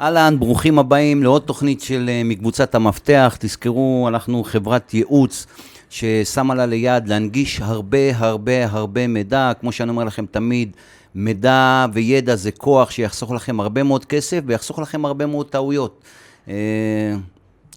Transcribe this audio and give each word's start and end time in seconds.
אהלן, 0.00 0.36
ברוכים 0.38 0.78
הבאים 0.78 1.22
לעוד 1.22 1.42
תוכנית 1.42 1.80
של 1.80 2.06
אה, 2.08 2.22
מקבוצת 2.24 2.74
המפתח. 2.74 3.36
תזכרו, 3.40 4.08
אנחנו 4.08 4.44
חברת 4.44 4.94
ייעוץ 4.94 5.46
ששמה 5.90 6.54
לה 6.54 6.66
ליד 6.66 7.08
להנגיש 7.08 7.60
הרבה 7.60 8.16
הרבה 8.16 8.66
הרבה 8.70 9.06
מידע. 9.06 9.52
כמו 9.60 9.72
שאני 9.72 9.90
אומר 9.90 10.04
לכם 10.04 10.26
תמיד, 10.26 10.76
מידע 11.14 11.86
וידע 11.92 12.36
זה 12.36 12.50
כוח 12.52 12.90
שיחסוך 12.90 13.32
לכם 13.32 13.60
הרבה 13.60 13.82
מאוד 13.82 14.04
כסף 14.04 14.40
ויחסוך 14.46 14.78
לכם 14.78 15.04
הרבה 15.04 15.26
מאוד 15.26 15.46
טעויות. 15.46 16.04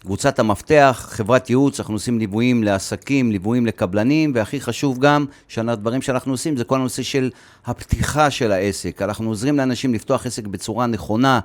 קבוצת 0.06 0.38
המפתח, 0.38 1.06
חברת 1.10 1.50
ייעוץ, 1.50 1.80
אנחנו 1.80 1.94
עושים 1.94 2.18
ליוויים 2.18 2.64
לעסקים, 2.64 3.32
ליוויים 3.32 3.66
לקבלנים, 3.66 4.32
והכי 4.34 4.60
חשוב 4.60 4.98
גם, 4.98 5.24
שהדברים 5.48 6.02
שאנחנו 6.02 6.32
עושים 6.32 6.56
זה 6.56 6.64
כל 6.64 6.76
הנושא 6.76 7.02
של 7.02 7.30
הפתיחה 7.66 8.30
של 8.30 8.52
העסק. 8.52 9.02
אנחנו 9.02 9.28
עוזרים 9.28 9.56
לאנשים 9.56 9.94
לפתוח 9.94 10.26
עסק 10.26 10.46
בצורה 10.46 10.86
נכונה, 10.86 11.40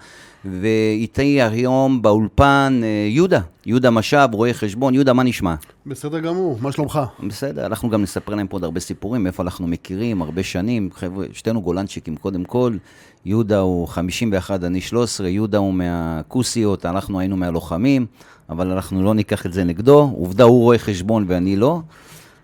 ואיתי 0.46 1.42
היום 1.42 2.02
באולפן 2.02 2.82
אה, 2.84 2.88
יהודה, 3.10 3.40
יהודה 3.66 3.92
משאב, 3.92 4.34
רואה 4.34 4.54
חשבון. 4.54 4.94
יהודה, 4.94 5.14
מה 5.14 5.24
נשמע? 5.24 5.56
בסדר 5.86 6.20
גמור, 6.20 6.58
מה 6.62 6.72
שלומך? 6.72 7.00
בסדר, 7.28 7.66
אנחנו 7.66 7.90
גם 7.90 8.02
נספר 8.02 8.36
להם 8.36 8.48
פה 8.48 8.56
עוד 8.56 8.64
הרבה 8.64 8.80
סיפורים, 8.80 9.24
מאיפה 9.24 9.44
אנחנו 9.44 9.68
מכירים, 9.68 10.22
הרבה 10.22 10.44
שנים. 10.44 10.90
חבר'ה, 10.94 11.26
שתינו 11.34 11.62
גולנצ'יקים 11.62 12.16
קודם 12.16 12.44
כל. 12.44 12.74
יהודה 13.26 13.60
הוא 13.60 13.88
51, 13.88 14.64
אני 14.64 14.82
13, 14.82 15.28
יהודה 15.28 15.58
הוא 15.58 15.74
מהכוסיות, 15.74 16.86
אנחנו 16.86 17.20
היינו 17.20 17.38
מהלוחמים, 17.38 18.06
אבל 18.50 18.72
אנחנו 18.72 19.04
לא 19.04 19.14
ניקח 19.14 19.46
את 19.46 19.54
זה 19.54 19.64
נגדו. 19.64 20.12
עובדה, 20.18 20.44
הוא 20.44 20.62
רואה 20.62 20.78
חשבון 20.78 21.26
ואני 21.28 21.56
לא. 21.56 21.82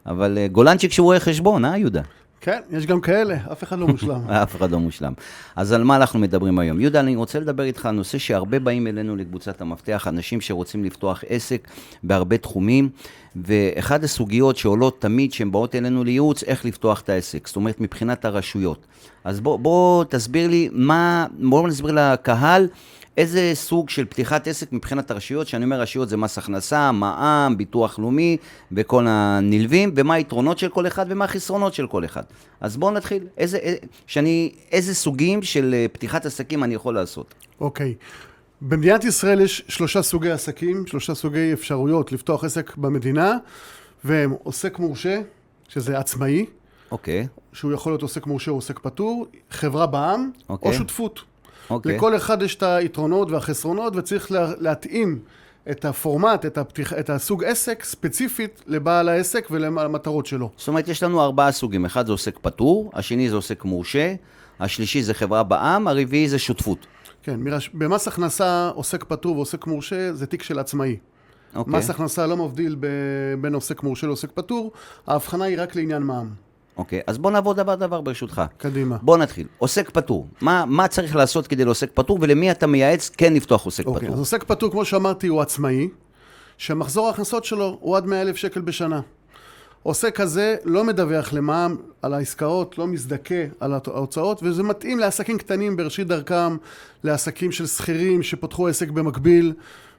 אבל 0.05 0.37
אה, 0.37 0.47
גולנצ'יק 0.47 0.91
שהוא 0.91 1.05
רואה 1.05 1.19
חשבון, 1.19 1.65
אה, 1.65 1.77
יהודה? 1.77 2.01
כן, 2.41 2.59
יש 2.71 2.85
גם 2.85 3.01
כאלה, 3.01 3.37
אף 3.51 3.63
אחד 3.63 3.79
לא 3.79 3.87
מושלם. 3.93 4.29
אף 4.29 4.55
אחד 4.55 4.71
לא 4.71 4.79
מושלם. 4.79 5.13
אז 5.55 5.71
על 5.71 5.83
מה 5.83 5.95
אנחנו 5.95 6.19
מדברים 6.19 6.59
היום? 6.59 6.79
יהודה, 6.81 6.99
אני 6.99 7.15
רוצה 7.15 7.39
לדבר 7.39 7.63
איתך 7.63 7.85
על 7.85 7.95
נושא 7.95 8.17
שהרבה 8.17 8.59
באים 8.59 8.87
אלינו 8.87 9.15
לקבוצת 9.15 9.61
המפתח, 9.61 10.07
אנשים 10.07 10.41
שרוצים 10.41 10.83
לפתוח 10.83 11.23
עסק 11.29 11.67
בהרבה 12.03 12.37
תחומים, 12.37 12.89
ואחד 13.35 14.03
הסוגיות 14.03 14.57
שעולות 14.57 15.01
תמיד, 15.01 15.33
שהן 15.33 15.51
באות 15.51 15.75
אלינו 15.75 16.03
לייעוץ, 16.03 16.43
איך 16.43 16.65
לפתוח 16.65 17.01
את 17.01 17.09
העסק, 17.09 17.47
זאת 17.47 17.55
אומרת, 17.55 17.81
מבחינת 17.81 18.25
הרשויות. 18.25 18.85
אז 19.23 19.39
בוא, 19.39 19.59
בוא 19.59 20.03
תסביר 20.03 20.47
לי 20.49 20.69
מה, 20.71 21.25
בוא 21.39 21.67
נסביר 21.67 21.91
לקהל. 21.91 22.67
איזה 23.17 23.51
סוג 23.53 23.89
של 23.89 24.05
פתיחת 24.05 24.47
עסק 24.47 24.73
מבחינת 24.73 25.11
הרשויות, 25.11 25.47
שאני 25.47 25.65
אומר 25.65 25.81
רשויות 25.81 26.09
זה 26.09 26.17
מס 26.17 26.37
הכנסה, 26.37 26.91
מע"מ, 26.91 27.57
ביטוח 27.57 27.99
לאומי 27.99 28.37
וכל 28.71 29.05
הנלווים, 29.09 29.93
ומה 29.95 30.13
היתרונות 30.13 30.57
של 30.57 30.69
כל 30.69 30.87
אחד 30.87 31.05
ומה 31.09 31.25
החסרונות 31.25 31.73
של 31.73 31.87
כל 31.87 32.05
אחד. 32.05 32.23
אז 32.61 32.77
בואו 32.77 32.91
נתחיל, 32.91 33.27
איזה, 33.37 33.59
שאני, 34.07 34.51
איזה 34.71 34.95
סוגים 34.95 35.43
של 35.43 35.73
אה, 35.73 35.85
פתיחת 35.91 36.25
עסקים 36.25 36.63
אני 36.63 36.75
יכול 36.75 36.95
לעשות. 36.95 37.33
אוקיי. 37.61 37.93
במדינת 38.61 39.03
ישראל 39.03 39.41
יש 39.41 39.63
שלושה 39.67 40.01
סוגי 40.01 40.31
עסקים, 40.31 40.87
שלושה 40.87 41.15
סוגי 41.15 41.53
אפשרויות 41.53 42.11
לפתוח 42.11 42.43
עסק 42.43 42.77
במדינה, 42.77 43.37
והם 44.03 44.33
עוסק 44.43 44.79
מורשה, 44.79 45.21
שזה 45.67 45.99
עצמאי, 45.99 46.45
אוקיי. 46.91 47.27
שהוא 47.53 47.73
יכול 47.73 47.91
להיות 47.91 48.01
עוסק 48.01 48.27
מורשה 48.27 48.51
או 48.51 48.55
עוסק 48.55 48.79
פטור, 48.79 49.25
חברה 49.51 49.87
בע"מ, 49.87 50.31
אוקיי. 50.49 50.71
או 50.71 50.73
שותפות. 50.73 51.21
אוקיי. 51.69 51.95
לכל 51.95 52.15
אחד 52.15 52.41
יש 52.41 52.55
את 52.55 52.63
היתרונות 52.63 53.31
והחסרונות, 53.31 53.95
וצריך 53.95 54.31
לה, 54.31 54.51
להתאים 54.59 55.19
את 55.71 55.85
הפורמט, 55.85 56.45
את, 56.45 56.57
הפתיח, 56.57 56.93
את 56.93 57.09
הסוג 57.09 57.43
עסק, 57.43 57.83
ספציפית 57.83 58.63
לבעל 58.67 59.09
העסק 59.09 59.47
ולמטרות 59.51 60.25
שלו. 60.25 60.49
זאת 60.57 60.67
אומרת, 60.67 60.87
יש 60.87 61.03
לנו 61.03 61.21
ארבעה 61.21 61.51
סוגים, 61.51 61.85
אחד 61.85 62.05
זה 62.05 62.11
עוסק 62.11 62.39
פטור, 62.41 62.91
השני 62.93 63.29
זה 63.29 63.35
עוסק 63.35 63.65
מורשה, 63.65 64.13
השלישי 64.59 65.03
זה 65.03 65.13
חברה 65.13 65.43
בע"מ, 65.43 65.87
הרביעי 65.87 66.29
זה 66.29 66.39
שותפות. 66.39 66.87
כן, 67.23 67.39
מרש... 67.39 67.69
במס 67.73 68.07
הכנסה 68.07 68.69
עוסק 68.69 69.03
פטור 69.03 69.35
ועוסק 69.35 69.67
מורשה 69.67 70.13
זה 70.13 70.25
תיק 70.25 70.43
של 70.43 70.59
עצמאי. 70.59 70.97
אוקיי. 71.55 71.73
מס 71.73 71.89
הכנסה 71.89 72.27
לא 72.27 72.37
מבדיל 72.37 72.75
ב... 72.79 72.87
בין 73.41 73.53
עוסק 73.53 73.83
מורשה 73.83 74.07
לעוסק 74.07 74.31
פטור, 74.33 74.71
ההבחנה 75.07 75.45
היא 75.45 75.61
רק 75.61 75.75
לעניין 75.75 76.03
מע"מ. 76.03 76.46
אוקיי, 76.77 77.01
אז 77.07 77.17
בוא 77.17 77.31
נעבור 77.31 77.53
דבר 77.53 77.75
דבר 77.75 78.01
ברשותך. 78.01 78.41
קדימה. 78.57 78.97
בוא 79.01 79.17
נתחיל. 79.17 79.47
עוסק 79.57 79.89
פטור, 79.89 80.27
מה, 80.41 80.65
מה 80.67 80.87
צריך 80.87 81.15
לעשות 81.15 81.47
כדי 81.47 81.65
לעוסק 81.65 81.89
פטור, 81.93 82.17
ולמי 82.21 82.51
אתה 82.51 82.67
מייעץ 82.67 83.09
כן 83.09 83.33
לפתוח 83.33 83.65
עוסק 83.65 83.85
אוקיי, 83.85 84.01
פטור? 84.01 84.13
אז 84.13 84.19
עוסק 84.19 84.43
פטור, 84.43 84.71
כמו 84.71 84.85
שאמרתי, 84.85 85.27
הוא 85.27 85.41
עצמאי, 85.41 85.89
שמחזור 86.57 87.07
ההכנסות 87.07 87.45
שלו 87.45 87.77
הוא 87.81 87.97
עד 87.97 88.05
100 88.05 88.21
אלף 88.21 88.35
שקל 88.35 88.61
בשנה. 88.61 89.01
עוסק 89.83 90.15
כזה 90.15 90.55
לא 90.63 90.83
מדווח 90.83 91.33
למע"מ 91.33 91.75
על 92.01 92.13
העסקאות, 92.13 92.77
לא 92.77 92.87
מזדכה 92.87 93.43
על 93.59 93.73
ההוצאות, 93.73 94.39
וזה 94.43 94.63
מתאים 94.63 94.99
לעסקים 94.99 95.37
קטנים 95.37 95.77
בראשית 95.77 96.07
דרכם, 96.07 96.57
לעסקים 97.03 97.51
של 97.51 97.67
שכירים 97.67 98.23
שפתחו 98.23 98.67
עסק 98.67 98.89
במקביל, 98.89 99.53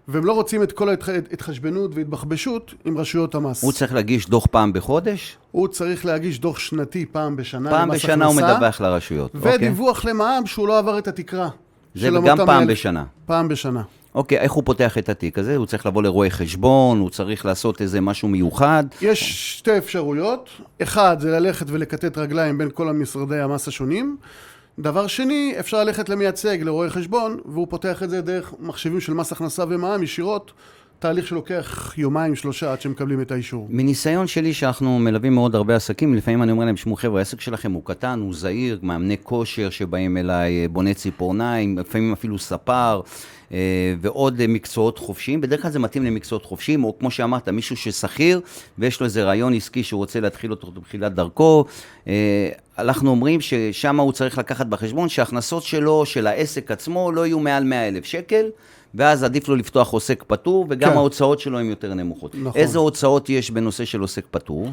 והם 0.09 0.25
לא 0.25 0.33
רוצים 0.33 0.63
את 0.63 0.73
כל 0.73 0.89
ההתחשבנות 0.89 1.91
והתבחבשות 1.95 2.75
עם 2.85 2.99
רשויות 2.99 3.35
המס. 3.35 3.63
הוא 3.63 3.73
צריך 3.73 3.95
להגיש 3.95 4.29
דוח 4.29 4.47
פעם 4.47 4.73
בחודש? 4.73 5.37
הוא 5.51 5.69
צריך 5.69 6.07
להגיש 6.07 6.39
דוח 6.41 6.59
שנתי 6.59 7.07
פעם 7.13 7.37
בשנה 7.37 7.71
פעם 7.71 7.89
בשנה 7.91 8.25
הוא 8.27 8.35
הכנסה, 8.35 8.55
מדווח 8.55 8.81
לרשויות. 8.81 9.35
אוקיי. 9.35 9.55
ודיווח 9.55 10.05
למע"מ 10.05 10.47
שהוא 10.47 10.69
לא 10.69 10.79
עבר 10.79 10.99
את 10.99 11.09
התקרה. 11.09 11.49
זה 11.95 12.11
גם 12.27 12.37
פעם 12.47 12.63
אלף- 12.63 12.71
בשנה. 12.71 13.05
פעם 13.27 13.49
בשנה. 13.49 13.83
אוקיי, 14.15 14.39
איך 14.39 14.53
הוא 14.53 14.63
פותח 14.67 14.99
את 14.99 15.09
התיק 15.09 15.39
הזה? 15.39 15.57
הוא 15.57 15.67
צריך 15.67 15.87
לבוא 15.87 16.03
לרואה 16.03 16.31
חשבון, 16.31 16.99
הוא 17.01 17.11
צריך 17.11 17.47
לעשות 17.47 17.81
איזה 17.81 18.01
משהו 18.01 18.29
מיוחד. 18.29 18.85
יש 19.03 19.49
שתי 19.59 19.79
אפשרויות, 19.79 20.49
אחד 20.83 21.17
זה 21.21 21.31
ללכת 21.41 21.67
ולכתת 21.71 22.19
רגליים 22.19 22.59
בין 22.59 22.69
כל 22.75 22.89
המשרדי 22.89 23.41
המס 23.41 23.69
השונים, 23.69 24.17
דבר 24.79 25.07
שני, 25.07 25.55
אפשר 25.61 25.85
ללכת 25.85 26.09
למייצג, 26.09 26.59
לרואה 26.63 26.91
חשבון, 26.91 27.41
והוא 27.45 27.67
פותח 27.71 28.03
את 28.03 28.11
זה 28.11 28.21
דרך 28.21 28.55
מחשבים 28.59 29.01
של 29.01 29.15
מס 29.15 29.33
הכנסה 29.33 29.65
ומע"מ 29.69 30.03
ישירות, 30.03 30.53
תהליך 31.01 31.27
שלוקח 31.27 31.95
יומיים 31.97 32.37
שלושה 32.37 32.73
עד 32.73 32.81
שמקבלים 32.81 33.21
את 33.21 33.33
האישור. 33.33 33.67
מניסיון 33.71 34.27
שלי 34.27 34.55
שאנחנו 34.55 34.99
מלווים 34.99 35.35
מאוד 35.35 35.55
הרבה 35.55 35.77
עסקים, 35.77 36.15
לפעמים 36.15 36.43
אני 36.43 36.53
אומר 36.53 36.65
להם, 36.65 36.77
שמעו 36.77 36.97
חבר'ה, 36.97 37.19
העסק 37.19 37.41
שלכם 37.41 37.73
הוא 37.73 37.83
קטן, 37.85 38.21
הוא 38.21 38.35
זהיר, 38.35 38.79
מאמני 38.83 39.17
כושר 39.23 39.71
שבאים 39.71 40.17
אליי, 40.17 40.63
אה, 40.63 40.69
בוני 40.69 40.95
ציפורניים, 40.95 41.79
לפעמים 41.79 42.13
אפילו 42.13 42.39
ספר, 42.39 43.01
אה, 43.53 43.59
ועוד 44.01 44.41
אה, 44.41 44.47
מקצועות 44.47 44.99
חופשיים. 44.99 45.41
בדרך 45.41 45.63
כלל 45.63 45.71
זה 45.71 45.79
מתאים 45.79 46.05
למקצועות 46.05 46.45
חופשיים, 46.45 46.85
או 46.85 46.99
כמו 46.99 47.11
שאמרת, 47.11 47.49
מישהו 47.49 47.77
ששכיר, 47.77 48.41
ויש 48.79 49.01
לו 49.01 49.05
איזה 49.05 49.25
רעיון 49.25 49.55
עסקי 49.55 49.83
שהוא 49.83 49.99
רוצה 49.99 50.21
להתחיל 50.21 50.51
אותו 50.51 50.71
בתחילת 50.71 51.15
דרכו. 51.15 51.65
אנחנו 52.79 53.11
אומרים 53.11 53.41
ששם 53.41 54.01
הוא 54.01 54.13
צריך 54.13 54.39
לקחת 54.39 54.67
בחשבון 54.67 55.09
שההכנסות 55.09 55.63
שלו, 55.63 56.07
של 56.07 56.27
העסק 56.27 56.71
עצמו, 56.71 57.13
לא 57.13 57.27
יהיו 57.27 57.39
מעל 57.39 57.65
100 57.65 57.89
אלף 57.89 58.05
שקל. 58.05 58.47
ואז 58.95 59.25
עדיף 59.25 59.49
לו 59.49 59.57
לפתוח 59.57 59.91
עוסק 59.91 60.25
פטור, 60.27 60.67
וגם 60.69 60.91
כן. 60.91 60.97
ההוצאות 60.97 61.41
שלו 61.41 61.59
הן 61.59 61.67
יותר 61.67 61.95
נמוכות. 61.95 62.35
נכון. 62.35 62.61
איזה 62.61 62.79
הוצאות 62.79 63.31
יש 63.31 63.51
בנושא 63.51 63.85
של 63.85 64.01
עוסק 64.01 64.25
פטור? 64.31 64.69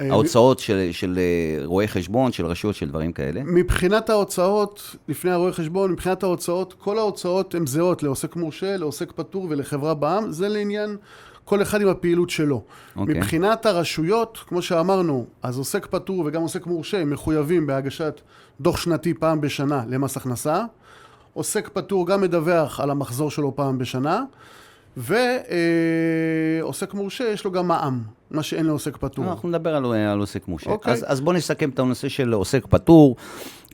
אה, 0.00 0.10
ההוצאות 0.10 0.58
של, 0.58 0.88
של 0.92 1.18
אה, 1.18 1.66
רואי 1.66 1.88
חשבון, 1.88 2.32
של 2.32 2.46
רשויות, 2.46 2.76
של 2.76 2.88
דברים 2.88 3.12
כאלה? 3.12 3.42
מבחינת 3.44 4.10
ההוצאות, 4.10 4.96
לפני 5.08 5.30
הרואה 5.30 5.52
חשבון, 5.52 5.92
מבחינת 5.92 6.22
ההוצאות, 6.22 6.74
כל 6.78 6.98
ההוצאות 6.98 7.54
הן 7.54 7.66
זהות 7.66 8.02
לעוסק 8.02 8.36
מורשה, 8.36 8.76
לעוסק 8.76 9.12
פטור 9.12 9.46
ולחברה 9.50 9.94
בע"מ, 9.94 10.32
זה 10.32 10.48
לעניין 10.48 10.96
כל 11.44 11.62
אחד 11.62 11.80
עם 11.80 11.88
הפעילות 11.88 12.30
שלו. 12.30 12.62
אוקיי. 12.96 13.14
מבחינת 13.14 13.66
הרשויות, 13.66 14.38
כמו 14.48 14.62
שאמרנו, 14.62 15.26
אז 15.42 15.58
עוסק 15.58 15.86
פטור 15.86 16.22
וגם 16.26 16.42
עוסק 16.42 16.66
מורשה 16.66 17.04
מחויבים 17.04 17.66
בהגשת 17.66 18.20
דוח 18.60 18.76
שנתי 18.76 19.14
פעם 19.14 19.40
בשנה 19.40 19.84
למס 19.88 20.16
הכנסה. 20.16 20.64
עוסק 21.34 21.68
פטור 21.72 22.06
גם 22.06 22.20
מדווח 22.20 22.80
על 22.80 22.90
המחזור 22.90 23.30
שלו 23.30 23.56
פעם 23.56 23.78
בשנה, 23.78 24.22
ועוסק 24.96 26.94
מורשה 26.94 27.24
יש 27.24 27.44
לו 27.44 27.50
גם 27.50 27.68
מע"מ, 27.68 28.02
מה 28.30 28.42
שאין 28.42 28.66
לעוסק 28.66 28.96
פטור. 28.96 29.24
אנחנו 29.24 29.48
נדבר 29.48 29.76
על, 29.76 29.84
על 29.94 30.18
עוסק 30.18 30.48
מורשה. 30.48 30.70
אוקיי. 30.70 30.92
אז, 30.92 31.04
אז 31.08 31.20
בואו 31.20 31.36
נסכם 31.36 31.70
את 31.70 31.78
הנושא 31.78 32.08
של 32.08 32.32
עוסק 32.32 32.66
פטור. 32.66 33.16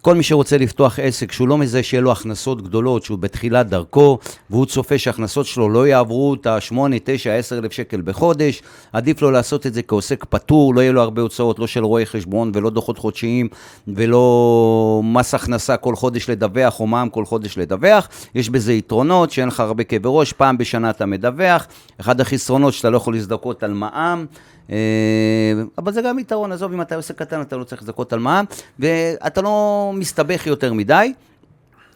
כל 0.03 0.15
מי 0.15 0.23
שרוצה 0.23 0.59
לפתוח 0.59 0.99
עסק 0.99 1.33
שהוא 1.33 1.49
לא 1.49 1.59
מזהה 1.59 1.83
שיהיה 1.83 2.01
לו 2.01 2.13
הכנסות 2.13 2.63
גדולות, 2.63 3.05
שהוא 3.05 3.19
בתחילת 3.19 3.69
דרכו, 3.69 4.19
והוא 4.51 4.67
צופה 4.67 4.99
שההכנסות 4.99 5.47
שלו 5.47 5.69
לא 5.69 5.87
יעברו 5.87 6.35
את 6.35 6.47
ה-8, 6.47 6.75
9, 7.05 7.35
10 7.35 7.59
אלף 7.59 7.73
שקל 7.73 8.01
בחודש, 8.01 8.63
עדיף 8.93 9.23
לו 9.23 9.31
לעשות 9.31 9.67
את 9.67 9.75
זה 9.75 9.83
כעוסק 9.83 10.25
פטור, 10.25 10.75
לא 10.75 10.81
יהיה 10.81 10.93
לו 10.93 11.03
הרבה 11.03 11.23
הוצאות, 11.23 11.59
לא 11.59 11.67
של 11.67 11.85
רואי 11.85 12.07
חשבון 12.07 12.53
ולא 12.55 12.71
דוחות 12.71 12.99
חודשיים 12.99 13.49
ולא 13.89 15.01
מס 15.05 15.35
הכנסה 15.35 15.77
כל 15.77 15.97
חודש 15.97 16.31
לדווח 16.31 16.81
או 16.81 16.87
מע"מ 16.87 17.09
כל 17.09 17.25
חודש 17.25 17.59
לדווח. 17.59 18.09
יש 18.35 18.51
בזה 18.51 18.73
יתרונות 18.73 19.31
שאין 19.31 19.49
לך 19.49 19.61
הרבה 19.61 19.85
כאבי 19.85 20.09
ראש, 20.13 20.33
פעם 20.33 20.59
בשנה 20.59 20.91
אתה 20.91 21.07
מדווח. 21.07 21.67
אחד 22.01 22.21
החסרונות 22.21 22.75
שאתה 22.75 22.91
לא 22.91 22.97
יכול 22.97 23.15
להזדכות 23.15 23.63
על 23.63 23.73
מע"מ. 23.73 24.27
אה, 24.71 24.77
אבל 25.79 25.93
זה 25.93 26.03
גם 26.03 26.19
יתרון, 26.19 26.53
עזוב, 26.53 26.73
אם 26.73 26.81
אתה 26.81 26.97
עושה 26.97 27.15
קטן, 27.15 27.41
אתה 27.41 27.57
לא 27.57 27.65
צריך 27.65 27.83
לזכות 27.83 28.13
על 28.13 28.19
מע"מ, 28.19 28.45
ואתה 28.79 29.43
לא 29.43 29.91
מסתבך 29.95 30.47
יותר 30.47 30.73
מדי. 30.73 31.13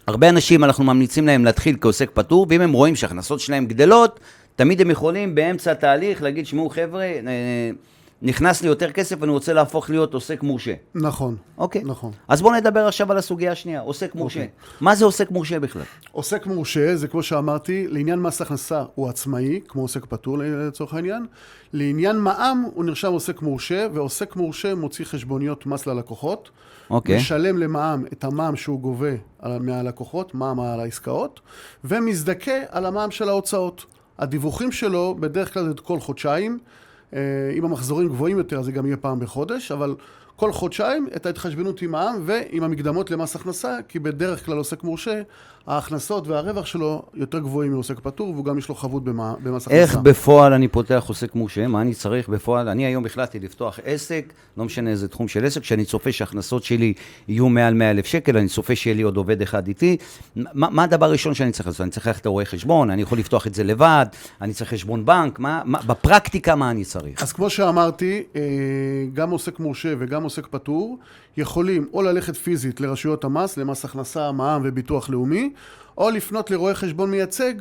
הרבה 0.06 0.28
אנשים, 0.28 0.64
אנחנו 0.64 0.84
ממליצים 0.84 1.26
להם 1.26 1.44
להתחיל 1.44 1.76
כעוסק 1.80 2.10
פטור, 2.14 2.46
ואם 2.48 2.60
הם 2.60 2.72
רואים 2.72 2.96
שההכנסות 2.96 3.40
שלהם 3.40 3.66
גדלות, 3.66 4.20
תמיד 4.56 4.80
הם 4.80 4.90
יכולים 4.90 5.34
באמצע 5.34 5.72
התהליך 5.72 6.22
להגיד, 6.22 6.46
שמעו 6.46 6.70
חבר'ה, 6.70 7.02
אה, 7.02 7.70
נכנס 8.22 8.62
לי 8.62 8.68
יותר 8.68 8.92
כסף 8.92 9.16
ואני 9.20 9.32
רוצה 9.32 9.52
להפוך 9.52 9.90
להיות 9.90 10.14
עוסק 10.14 10.42
מורשה. 10.42 10.74
נכון. 10.94 11.36
אוקיי. 11.58 11.82
נכון. 11.84 12.12
אז 12.28 12.42
בואו 12.42 12.54
נדבר 12.54 12.86
עכשיו 12.86 13.12
על 13.12 13.18
הסוגיה 13.18 13.52
השנייה, 13.52 13.80
עוסק 13.80 14.14
מורשה. 14.14 14.40
אוקיי. 14.40 14.52
מה 14.80 14.94
זה 14.94 15.04
עוסק 15.04 15.30
מורשה 15.30 15.60
בכלל? 15.60 15.82
עוסק 16.12 16.46
מורשה, 16.46 16.96
זה 16.96 17.08
כמו 17.08 17.22
שאמרתי, 17.22 17.86
לעניין 17.88 18.18
מס 18.18 18.42
הכנסה 18.42 18.84
הוא 18.94 19.08
עצמאי, 19.08 19.60
כמו 19.68 19.82
עוסק 19.82 20.06
פטור 20.06 20.38
לצורך 20.38 20.94
העניין. 20.94 21.26
לעניין 21.72 22.18
מע"מ 22.18 22.64
הוא 22.74 22.84
נרשם 22.84 23.12
עוסק 23.12 23.42
מורשה, 23.42 23.86
ועוסק 23.94 24.36
מורשה 24.36 24.74
מוציא 24.74 25.04
חשבוניות 25.04 25.66
מס 25.66 25.86
ללקוחות. 25.86 26.50
אוקיי. 26.90 27.16
משלם 27.16 27.58
למע"מ 27.58 28.04
את 28.12 28.24
המע"מ 28.24 28.56
שהוא 28.56 28.80
גובה 28.80 29.12
מהלקוחות, 29.60 30.34
מע"מ 30.34 30.60
על 30.60 30.80
העסקאות, 30.80 31.40
ומזדכה 31.84 32.58
על 32.68 32.86
המע"מ 32.86 33.10
של 33.10 33.28
ההוצאות. 33.28 33.84
הדיווחים 34.18 34.72
שלו 34.72 35.16
בדרך 35.20 35.54
כלל 35.54 35.68
זה 35.68 35.74
כל 35.84 36.00
חודשיים. 36.00 36.58
אה, 37.14 37.20
אם 37.54 37.64
המחזורים 37.64 38.08
גבוהים 38.08 38.38
יותר, 38.38 38.58
אז 38.58 38.64
זה 38.64 38.72
גם 38.72 38.86
יהיה 38.86 38.96
פעם 38.96 39.20
בחודש, 39.20 39.72
אבל 39.72 39.94
כל 40.36 40.52
חודשיים 40.52 41.08
את 41.16 41.26
ההתחשבנות 41.26 41.82
עם 41.82 41.90
מע"מ 41.90 42.22
ועם 42.26 42.62
המקדמות 42.62 43.10
למס 43.10 43.36
הכנסה, 43.36 43.78
כי 43.88 43.98
בדרך 43.98 44.46
כלל 44.46 44.56
עוסק 44.56 44.82
מורשה, 44.84 45.22
ההכנסות 45.66 46.28
והרווח 46.28 46.66
שלו 46.66 47.02
יותר 47.14 47.38
גבוהים 47.38 47.72
מעוסק 47.72 48.00
פטור, 48.00 48.30
והוא 48.30 48.44
גם 48.44 48.58
יש 48.58 48.68
לו 48.68 48.74
חבות 48.74 49.04
במס 49.04 49.66
הכנסה. 49.66 49.70
איך 49.70 49.96
בפועל 49.96 50.52
אני 50.52 50.68
פותח 50.68 51.04
עוסק 51.08 51.34
מורשה? 51.34 51.66
מה 51.66 51.80
אני 51.80 51.94
צריך 51.94 52.28
בפועל? 52.28 52.68
אני 52.68 52.86
היום 52.86 53.06
החלטתי 53.06 53.40
לפתוח 53.40 53.78
עסק, 53.84 54.32
לא 54.56 54.64
משנה 54.64 54.90
איזה 54.90 55.08
תחום 55.08 55.28
של 55.28 55.44
עסק, 55.44 55.64
שאני 55.64 55.84
צופה 55.84 56.12
שההכנסות 56.12 56.64
שלי 56.64 56.94
יהיו 57.28 57.48
מעל 57.48 57.74
100 57.74 57.90
אלף 57.90 58.06
שקל, 58.06 58.36
אני 58.36 58.48
צופה 58.48 58.76
שיהיה 58.76 58.96
לי 58.96 59.02
עוד 59.02 59.16
עובד 59.16 59.42
אחד 59.42 59.68
איתי. 59.68 59.96
מה, 60.36 60.70
מה 60.70 60.84
הדבר 60.84 61.06
הראשון 61.06 61.34
שאני 61.34 61.52
צריך 61.52 61.66
לעשות? 61.66 61.80
אני 61.80 61.90
צריך 61.90 62.06
ללכת 62.06 62.26
לרואה 62.26 62.44
חשבון, 62.44 62.90
אני 62.90 63.02
יכול 63.02 63.18
לפתוח 63.18 63.46
את 63.46 63.54
זה 63.54 63.64
לבד, 63.64 64.06
אני 64.40 64.52
צריך 64.52 64.70
חשבון 64.70 65.04
בנק, 65.04 65.38
מה, 65.38 65.62
מה, 65.64 65.78
בפרקטיקה 65.86 66.54
מה 66.54 66.70
אני 66.70 66.84
צריך? 66.84 67.22
אז 67.22 67.32
כמו 67.32 67.50
שאמרתי, 67.50 68.22
אה, 68.36 68.40
גם 69.14 69.30
עוסק 69.30 69.60
מורשה 69.60 69.94
וגם 69.98 70.21
עוסק 70.22 70.46
פטור 70.46 70.98
יכולים 71.36 71.86
או 71.92 72.02
ללכת 72.02 72.36
פיזית 72.36 72.80
לרשויות 72.80 73.24
המס, 73.24 73.56
למס 73.56 73.84
הכנסה, 73.84 74.32
מע"מ 74.32 74.62
וביטוח 74.64 75.10
לאומי, 75.10 75.50
או 75.98 76.10
לפנות 76.10 76.50
לרואה 76.50 76.74
חשבון 76.74 77.10
מייצג, 77.10 77.54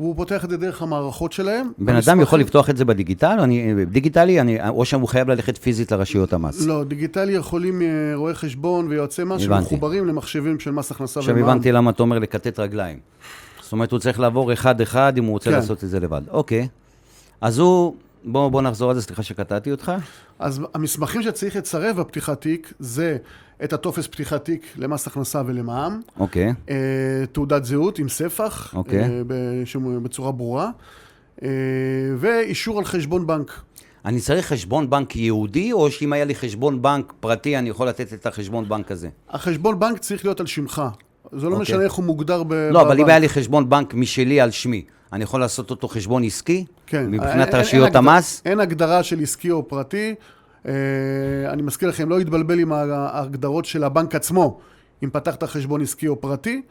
והוא 0.00 0.16
פותח 0.16 0.44
את 0.44 0.50
זה 0.50 0.56
דרך 0.56 0.82
המערכות 0.82 1.32
שלהם. 1.32 1.70
בן 1.78 1.96
אדם 1.96 2.20
יכול 2.20 2.40
לפתוח 2.40 2.70
את 2.70 2.76
זה 2.76 2.84
בדיגיטל, 2.84 3.36
אני, 3.40 3.84
דיגיטלי, 3.84 4.40
אני, 4.40 4.68
או 4.68 4.84
שהוא 4.84 5.08
חייב 5.08 5.28
ללכת 5.28 5.58
פיזית 5.58 5.92
לרשויות 5.92 6.32
המס. 6.32 6.66
לא, 6.66 6.84
דיגיטלי 6.84 7.32
יכולים 7.32 7.82
אה, 7.82 7.86
רואי 8.14 8.34
חשבון 8.34 8.88
ויועצי 8.88 9.24
מס. 9.24 9.40
שמחוברים 9.40 10.06
למחשבים 10.06 10.60
של 10.60 10.70
מס 10.70 10.90
הכנסה 10.90 11.20
עכשיו 11.20 11.34
ומע"מ. 11.34 11.48
הבנתי 11.48 11.72
למה 11.72 11.90
אתה 11.90 12.02
אומר 12.02 12.18
לכתת 12.18 12.60
רגליים. 12.60 12.98
זאת 13.62 13.72
אומרת, 13.72 13.92
הוא 13.92 14.00
צריך 14.00 14.20
לעבור 14.20 14.52
אחד-אחד 14.52 15.18
אם 15.18 15.24
הוא 15.24 15.32
רוצה 15.32 15.50
כן. 15.50 15.56
לעשות 15.56 15.84
את 15.84 15.88
זה 15.88 16.00
לבד. 16.00 16.22
אוקיי. 16.30 16.68
אז 17.40 17.58
הוא, 17.58 17.94
בוא, 18.24 18.48
בוא 18.48 18.62
נחזור 18.62 18.90
על 18.90 18.96
זה, 18.96 19.02
סליחה 19.02 19.22
שקטעתי 19.22 19.70
אותך. 19.70 19.92
אז 20.38 20.60
המסמכים 20.74 21.22
שצריך 21.22 21.56
לצרף 21.56 21.96
בפתיחת 21.96 22.40
תיק 22.40 22.72
זה 22.78 23.16
את 23.64 23.72
הטופס 23.72 24.06
פתיחת 24.06 24.44
תיק 24.44 24.62
למס 24.76 25.06
הכנסה 25.06 25.42
ולמע"מ, 25.46 26.00
אוקיי. 26.20 26.54
אה, 26.70 26.74
תעודת 27.32 27.64
זהות 27.64 27.98
עם 27.98 28.08
ספח, 28.08 28.74
אוקיי. 28.74 29.02
אה, 29.02 29.20
בש- 29.26 29.76
בצורה 29.76 30.32
ברורה, 30.32 30.70
אה, 31.42 31.48
ואישור 32.18 32.78
על 32.78 32.84
חשבון 32.84 33.26
בנק. 33.26 33.60
אני 34.04 34.20
צריך 34.20 34.46
חשבון 34.46 34.90
בנק 34.90 35.16
ייעודי, 35.16 35.72
או 35.72 35.90
שאם 35.90 36.12
היה 36.12 36.24
לי 36.24 36.34
חשבון 36.34 36.82
בנק 36.82 37.12
פרטי, 37.20 37.58
אני 37.58 37.68
יכול 37.68 37.88
לתת 37.88 38.12
את 38.12 38.26
החשבון 38.26 38.68
בנק 38.68 38.92
הזה? 38.92 39.08
החשבון 39.30 39.78
בנק 39.78 39.98
צריך 39.98 40.24
להיות 40.24 40.40
על 40.40 40.46
שמך. 40.46 40.82
זה 41.32 41.46
לא 41.46 41.50
אוקיי. 41.50 41.62
משנה 41.62 41.82
איך 41.82 41.92
הוא 41.92 42.04
מוגדר 42.04 42.42
ב... 42.42 42.52
לא, 42.52 42.80
אבל 42.80 42.90
אם 42.90 42.96
בבנק. 42.96 43.08
היה 43.08 43.18
לי 43.18 43.28
חשבון 43.28 43.68
בנק 43.68 43.94
משלי 43.94 44.40
על 44.40 44.50
שמי, 44.50 44.84
אני 45.12 45.24
יכול 45.24 45.40
לעשות 45.40 45.70
אותו 45.70 45.88
חשבון 45.88 46.24
עסקי? 46.24 46.64
כן. 46.86 47.06
מבחינת 47.10 47.48
אין- 47.54 47.60
רשויות 47.60 47.86
אין 47.88 47.96
המס? 47.96 48.42
אין 48.44 48.60
הגדרה 48.60 49.02
של 49.02 49.20
עסקי 49.20 49.50
או 49.50 49.68
פרטי. 49.68 50.14
אה, 50.68 50.72
אני 51.48 51.62
מזכיר 51.62 51.88
לכם, 51.88 52.08
לא 52.08 52.18
להתבלבל 52.18 52.58
עם 52.58 52.72
ההגדרות 52.72 53.64
של 53.64 53.84
הבנק 53.84 54.14
עצמו, 54.14 54.58
אם 55.04 55.10
פתחת 55.10 55.42
חשבון 55.44 55.80
עסקי 55.82 56.08
או 56.08 56.20
פרטי. 56.20 56.62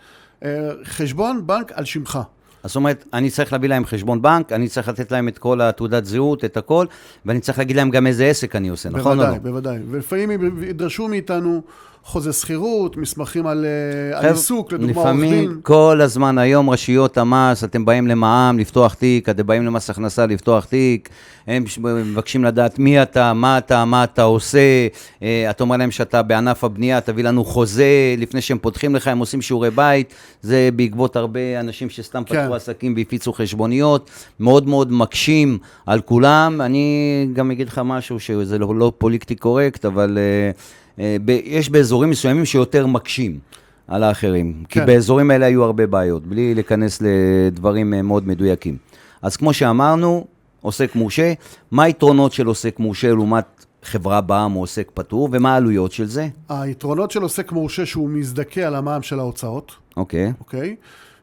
אה, 0.43 0.49
חשבון 0.83 1.47
בנק 1.47 1.71
על 1.75 1.85
שמך. 1.85 2.19
אז 2.63 2.69
זאת 2.71 2.75
אומרת, 2.75 3.05
אני 3.13 3.29
צריך 3.29 3.53
להביא 3.53 3.69
להם 3.69 3.85
חשבון 3.85 4.21
בנק, 4.21 4.51
אני 4.51 4.67
צריך 4.67 4.87
לתת 4.89 5.11
להם 5.11 5.27
את 5.27 5.37
כל 5.37 5.61
התעודת 5.61 6.05
זהות, 6.05 6.45
את 6.45 6.57
הכל, 6.57 6.85
ואני 7.25 7.39
צריך 7.39 7.57
להגיד 7.57 7.75
להם 7.75 7.89
גם 7.89 8.07
איזה 8.07 8.25
עסק 8.25 8.55
אני 8.55 8.67
עושה, 8.67 8.89
נכון 8.89 9.19
או 9.19 9.23
לא? 9.23 9.29
בוודאי, 9.29 9.39
בוודאי. 9.51 9.77
ולפעמים 9.91 10.63
ידרשו 10.63 11.07
מאיתנו 11.07 11.61
חוזה 12.07 12.33
שכירות, 12.33 12.97
מסמכים 12.97 13.47
על, 13.47 13.65
אה, 13.65 14.19
על 14.19 14.25
עיסוק, 14.25 14.71
לדוגמה 14.73 14.93
עורך 14.95 15.05
לפעמים, 15.07 15.47
דין. 15.47 15.59
כל 15.63 15.99
הזמן 16.01 16.37
היום 16.37 16.69
רשויות 16.69 17.17
המס, 17.17 17.63
אתם 17.63 17.85
באים 17.85 18.07
למע"מ 18.07 18.59
לפתוח 18.59 18.93
תיק, 18.93 19.29
אתם 19.29 19.47
באים 19.47 19.65
למס 19.65 19.89
הכנסה 19.89 20.25
לפתוח 20.25 20.65
תיק, 20.65 21.09
הם 21.47 21.65
מבקשים 21.83 22.43
לדעת 22.43 22.79
מי 22.79 23.01
אתה, 23.01 23.33
מה 23.33 23.57
אתה, 23.57 23.85
מה 23.85 24.03
אתה 24.03 24.23
עושה, 24.23 24.87
אה, 25.23 25.49
אתה 25.49 25.63
אומר 25.63 25.77
להם 25.77 25.91
שאתה 25.91 26.21
בענף 26.21 26.63
הבנייה, 26.63 27.01
תביא 27.01 27.23
לנו 27.23 27.45
חוזה, 27.45 28.15
לפני 28.17 28.41
שהם 28.41 28.57
פותחים 28.57 28.95
לך, 28.95 29.07
הם 29.07 29.19
עושים 29.19 29.41
שיעורי 29.41 29.71
בית, 29.71 30.13
זה 30.41 30.69
בעקבות 30.75 31.15
הרבה 31.15 31.59
אנשים 31.59 31.89
שסתם 31.89 32.23
כן. 32.23 32.41
פתחו 32.41 32.55
עסקים 32.55 32.93
והפיצו 32.97 33.33
חשבוניות, 33.33 34.09
מאוד 34.39 34.67
מאוד 34.67 34.91
מקשים 34.91 35.57
על 35.85 36.01
כולם. 36.01 36.61
אני 36.61 37.27
גם 37.33 37.51
אגיד 37.51 37.67
לך 37.67 37.81
משהו 37.85 38.19
שזה 38.19 38.57
לא, 38.59 38.75
לא 38.75 38.91
פוליטיקלי 38.97 39.35
קורקט, 39.35 39.85
אבל 39.85 40.17
ב- 40.17 40.84
יש 41.27 41.69
באזורים 41.69 42.09
מסוימים 42.09 42.45
שיותר 42.45 42.87
מקשים. 42.87 43.39
על 43.87 44.03
האחרים. 44.03 44.63
כי 44.69 44.79
כן. 44.79 44.85
באזורים 44.85 45.31
האלה 45.31 45.45
היו 45.45 45.63
הרבה 45.63 45.87
בעיות, 45.87 46.27
בלי 46.27 46.53
להיכנס 46.53 47.01
לדברים 47.01 47.93
אה, 47.93 48.01
מאוד 48.01 48.27
מדויקים. 48.27 48.77
אז 49.21 49.37
כמו 49.37 49.53
שאמרנו, 49.53 50.25
עוסק 50.61 50.95
מורשה, 50.95 51.33
מה 51.71 51.83
היתרונות 51.83 52.31
של 52.33 52.47
עוסק 52.47 52.79
מורשה 52.79 53.09
לעומת 53.09 53.65
חברה 53.83 54.21
בע"מ 54.21 54.55
או 54.55 54.59
עוסק 54.61 54.91
פטור, 54.93 55.29
ומה 55.31 55.53
העלויות 55.53 55.91
של 55.91 56.05
זה? 56.05 56.27
היתרונות 56.49 57.11
של 57.11 57.21
עוסק 57.21 57.51
מורשה 57.51 57.85
שהוא 57.85 58.09
מזדכה 58.09 58.61
על 58.61 58.75
המע"מ 58.75 59.01
של 59.01 59.19
ההוצאות, 59.19 59.71
אוקיי. 59.97 60.33
אוקיי? 60.39 60.75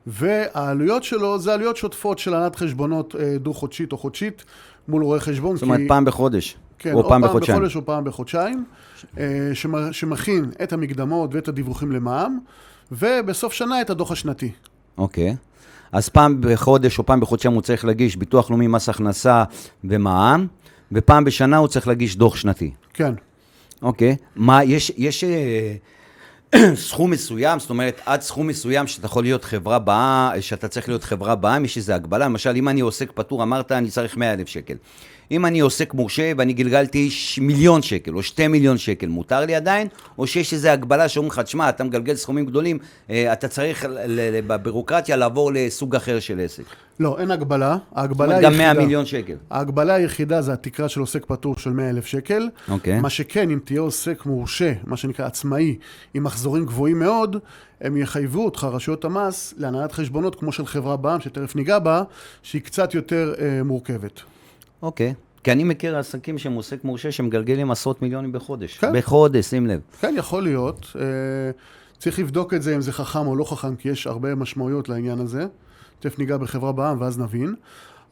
והעלויות 0.07 1.05
שלו 1.05 1.39
זה 1.39 1.55
עלויות 1.55 1.77
שוטפות 1.77 2.19
של 2.19 2.35
הנעת 2.35 2.57
חשבונות 2.57 3.15
אה, 3.21 3.39
דו-חודשית 3.39 3.93
או 3.93 3.99
חודשית 3.99 4.45
מול 4.89 5.03
רואה 5.03 5.21
חשבון. 5.21 5.57
זאת 5.57 5.63
אומרת, 5.63 5.79
כי- 5.81 5.89
פעם 5.89 6.05
בחודש. 6.05 6.57
כן, 6.83 6.93
או 6.93 7.09
פעם 7.09 7.23
בחודשיים. 7.23 7.59
בחודש 7.59 7.77
או 7.77 7.85
פעם 7.87 8.05
בחודשיים, 8.05 8.65
אה, 9.19 9.25
שמ- 9.55 9.93
שמכין 9.93 10.51
את 10.63 10.73
המקדמות 10.73 11.35
ואת 11.35 11.49
הדיווחים 11.49 11.93
למע"מ, 11.93 12.39
ובסוף 12.93 13.53
שנה 13.53 13.81
את 13.81 13.91
הדוח 13.91 14.11
השנתי. 14.13 14.53
אוקיי. 14.99 15.37
אז 15.93 16.09
פעם 16.09 16.37
בחודש 16.41 16.99
או 16.99 17.07
פעם 17.07 17.21
בחודשיים 17.21 17.55
הוא 17.55 17.63
צריך 17.63 17.85
להגיש 17.85 18.17
ביטוח 18.17 18.51
לאומי, 18.51 18.67
מס 18.67 18.89
הכנסה 18.89 19.45
ומע"מ, 19.85 20.47
ופעם 20.93 21.25
בשנה 21.25 21.57
הוא 21.57 21.69
צריך 21.69 21.89
להגיש 21.89 22.17
דוח 22.17 22.37
שנתי. 22.37 22.71
כן. 22.95 23.15
אוקיי. 23.83 24.17
מה, 24.37 24.65
יש, 24.65 24.93
יש 24.97 25.25
אה, 25.25 25.75
סכום 26.75 27.11
מסוים, 27.11 27.59
זאת 27.59 27.71
אומרת, 27.71 28.01
עד 28.07 28.21
סכום 28.23 28.47
מסוים 28.47 28.87
שאתה 28.87 29.07
יכול 29.07 29.23
להיות 29.25 29.45
חברה 29.45 29.79
באה, 29.79 30.33
שאתה 30.41 30.69
צריך 30.69 30.89
להיות 30.89 31.05
חברה 31.05 31.35
בע"מ, 31.35 31.65
יש 31.65 31.77
איזו 31.77 31.93
הגבלה. 31.93 32.25
למשל, 32.25 32.53
אם 32.57 32.69
אני 32.69 32.81
עוסק 32.81 33.13
פטור, 33.15 33.43
אמרת, 33.43 33.73
אני 33.73 33.91
צריך 33.91 34.17
100 34.17 34.33
אלף 34.33 34.49
שקל. 34.49 34.75
אם 35.33 35.47
אני 35.47 35.61
עוסק 35.61 35.95
מורשה 35.95 36.33
ואני 36.37 36.53
גלגלתי 36.53 37.09
מיליון 37.41 37.83
שקל 37.83 38.15
או 38.15 38.23
שתי 38.23 38.49
מיליון 38.49 38.79
שקל, 38.79 39.07
מותר 39.07 39.41
לי 39.41 39.55
עדיין? 39.55 39.89
או 40.19 40.27
שיש 40.27 40.53
איזו 40.53 40.69
הגבלה 40.69 41.09
שאומרים 41.09 41.33
לך, 41.33 41.39
תשמע, 41.39 41.69
אתה 41.69 41.85
מגלגל 41.85 42.15
סכומים 42.15 42.47
גדולים, 42.47 42.79
אה, 43.11 43.33
אתה 43.33 43.49
צריך 43.49 43.87
בבירוקרטיה 44.47 45.17
לעבור 45.17 45.51
לסוג 45.55 45.97
אחר 45.97 46.21
של 46.21 46.41
עסק. 46.41 46.65
לא, 47.01 47.17
אין 47.19 47.31
הגבלה. 47.31 47.77
ההגבלה 47.95 48.29
אומרת, 48.29 48.43
גם 48.43 48.53
100 48.53 48.67
היחידה... 48.67 48.83
מיליון 48.83 49.07
שקל. 49.07 49.37
ההגבלה 49.51 49.95
היחידה 49.95 50.43
זה 50.43 50.53
התקרה 50.53 50.89
של 50.89 51.01
עוסק 51.01 51.27
פטור 51.27 51.57
של 51.59 51.71
100 51.71 51.91
אלף 51.91 52.07
שקל. 52.07 52.49
אוקיי. 52.69 53.01
מה 53.01 53.11
שכן, 53.11 53.51
אם 53.51 53.59
תהיה 53.65 53.81
עוסק 53.81 54.27
מורשה, 54.27 54.73
מה 54.85 54.97
שנקרא 54.97 55.27
עצמאי, 55.27 55.77
עם 56.15 56.25
מחזורים 56.25 56.67
גבוהים 56.67 56.99
מאוד, 56.99 57.37
הם 57.81 57.97
יחייבו 57.97 58.45
אותך, 58.45 58.67
רשויות 58.73 59.05
המס, 59.05 59.55
להנהלת 59.57 59.93
חשבונות 59.93 60.35
כמו 60.35 60.53
של 60.53 60.67
חברה 60.67 60.97
בע"מ, 60.97 61.21
שתכף 61.21 61.57
ניגע 61.57 61.79
בה, 61.79 62.03
שהיא 62.43 62.63
קצת 62.63 62.95
יותר 62.95 63.35
אה, 63.41 63.63
מורכבת. 63.63 64.21
אוקיי. 64.83 65.15
כי 65.45 65.53
אני 65.53 65.65
מכיר 65.65 65.99
עסקים 65.99 66.39
שהם 66.39 66.53
עוסק 66.53 66.85
מורשה 66.85 67.13
שמגלגלים 67.13 67.71
עשרות 67.71 68.03
מיליונים 68.03 68.33
בחודש. 68.33 68.79
כן. 68.79 68.93
בחודש, 68.99 69.45
שים 69.45 69.67
לב. 69.67 69.81
כן, 70.01 70.15
יכול 70.19 70.43
להיות. 70.43 70.87
אה, 71.01 71.03
צריך 71.99 72.19
לבדוק 72.19 72.55
את 72.55 72.63
זה 72.63 72.75
אם 72.77 72.81
זה 72.81 72.93
חכם 72.93 73.27
או 73.27 73.37
לא 73.37 73.45
חכם, 73.45 73.77
כי 73.77 73.89
יש 73.89 74.07
הרבה 74.07 74.35
משמעויות 74.35 74.89
לעניין 74.89 75.19
הזה. 75.19 75.47
תכף 76.01 76.19
ניגע 76.19 76.37
בחברה 76.37 76.73
בע"מ 76.73 77.01
ואז 77.01 77.19
נבין. 77.19 77.55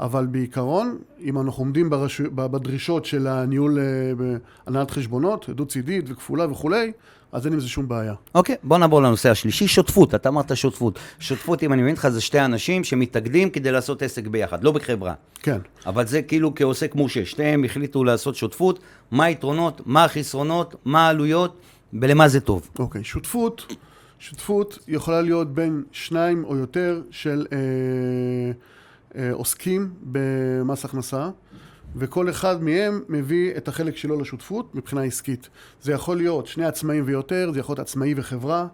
אבל 0.00 0.26
בעיקרון, 0.26 0.99
אם 1.21 1.38
אנחנו 1.38 1.62
עומדים 1.62 1.90
ברשו... 1.90 2.25
בדרישות 2.35 3.04
של 3.04 3.26
הניהול, 3.26 3.78
אה, 3.78 3.85
בהנהלת 4.66 4.90
חשבונות, 4.90 5.50
דו-צידית 5.50 6.04
וכפולה 6.09 6.50
וכולי, 6.50 6.92
אז 7.33 7.47
אין 7.47 7.52
עם 7.52 7.61
זה 7.61 7.69
שום 7.69 7.88
בעיה. 7.88 8.14
אוקיי, 8.35 8.57
בוא 8.62 8.78
נעבור 8.78 9.02
לנושא 9.02 9.30
השלישי, 9.30 9.69
שותפות. 9.69 10.14
אתה 10.14 10.28
אמרת 10.28 10.57
שותפות. 10.57 10.99
שותפות, 11.19 11.62
אם 11.62 11.73
אני 11.73 11.83
מבין 11.83 11.95
אותך, 11.95 12.09
זה 12.09 12.21
שתי 12.21 12.40
אנשים 12.40 12.85
שמתאגדים 12.85 13.50
כדי 13.50 13.73
לעשות 13.73 14.02
עסק 14.02 14.26
ביחד, 14.26 14.64
לא 14.64 14.73
בחברה. 14.73 15.14
כן. 15.42 15.59
אבל 15.87 16.07
זה 16.07 16.23
כאילו 16.23 16.54
כעוסק 16.54 16.95
מורשה. 16.95 17.25
שתיהם 17.25 17.64
החליטו 17.64 18.04
לעשות 18.04 18.37
שותפות, 18.37 18.78
מה 19.11 19.25
היתרונות, 19.25 19.80
מה 19.87 20.04
החסרונות, 20.04 20.75
מה 20.85 21.07
העלויות, 21.07 21.61
ולמה 22.00 22.28
זה 22.28 22.40
טוב. 22.40 22.69
אוקיי, 22.78 23.04
שותפות, 23.04 23.75
שותפות 24.19 24.78
יכולה 24.88 25.23
להיות 25.23 25.54
בין 25.54 25.83
שניים 25.92 26.45
או 26.45 26.57
יותר 26.57 27.02
של 27.11 27.47
אה, 27.52 27.59
עוסקים 29.33 29.90
במס 30.02 30.85
הכנסה, 30.85 31.31
וכל 31.97 32.31
אחד 32.31 32.62
מהם 32.62 33.02
מביא 33.09 33.50
את 33.57 33.69
החלק 33.69 33.97
שלו 33.97 34.21
לשותפות 34.21 34.75
מבחינה 34.75 35.02
עסקית. 35.02 35.49
זה 35.83 35.93
יכול 35.93 36.17
להיות 36.17 36.47
שני 36.47 36.64
עצמאים 36.64 37.02
ויותר, 37.07 37.50
זה 37.52 37.61
יכול 37.61 37.73
להיות 37.73 37.88
עצמאי 37.88 38.14
וחברה, 38.17 38.67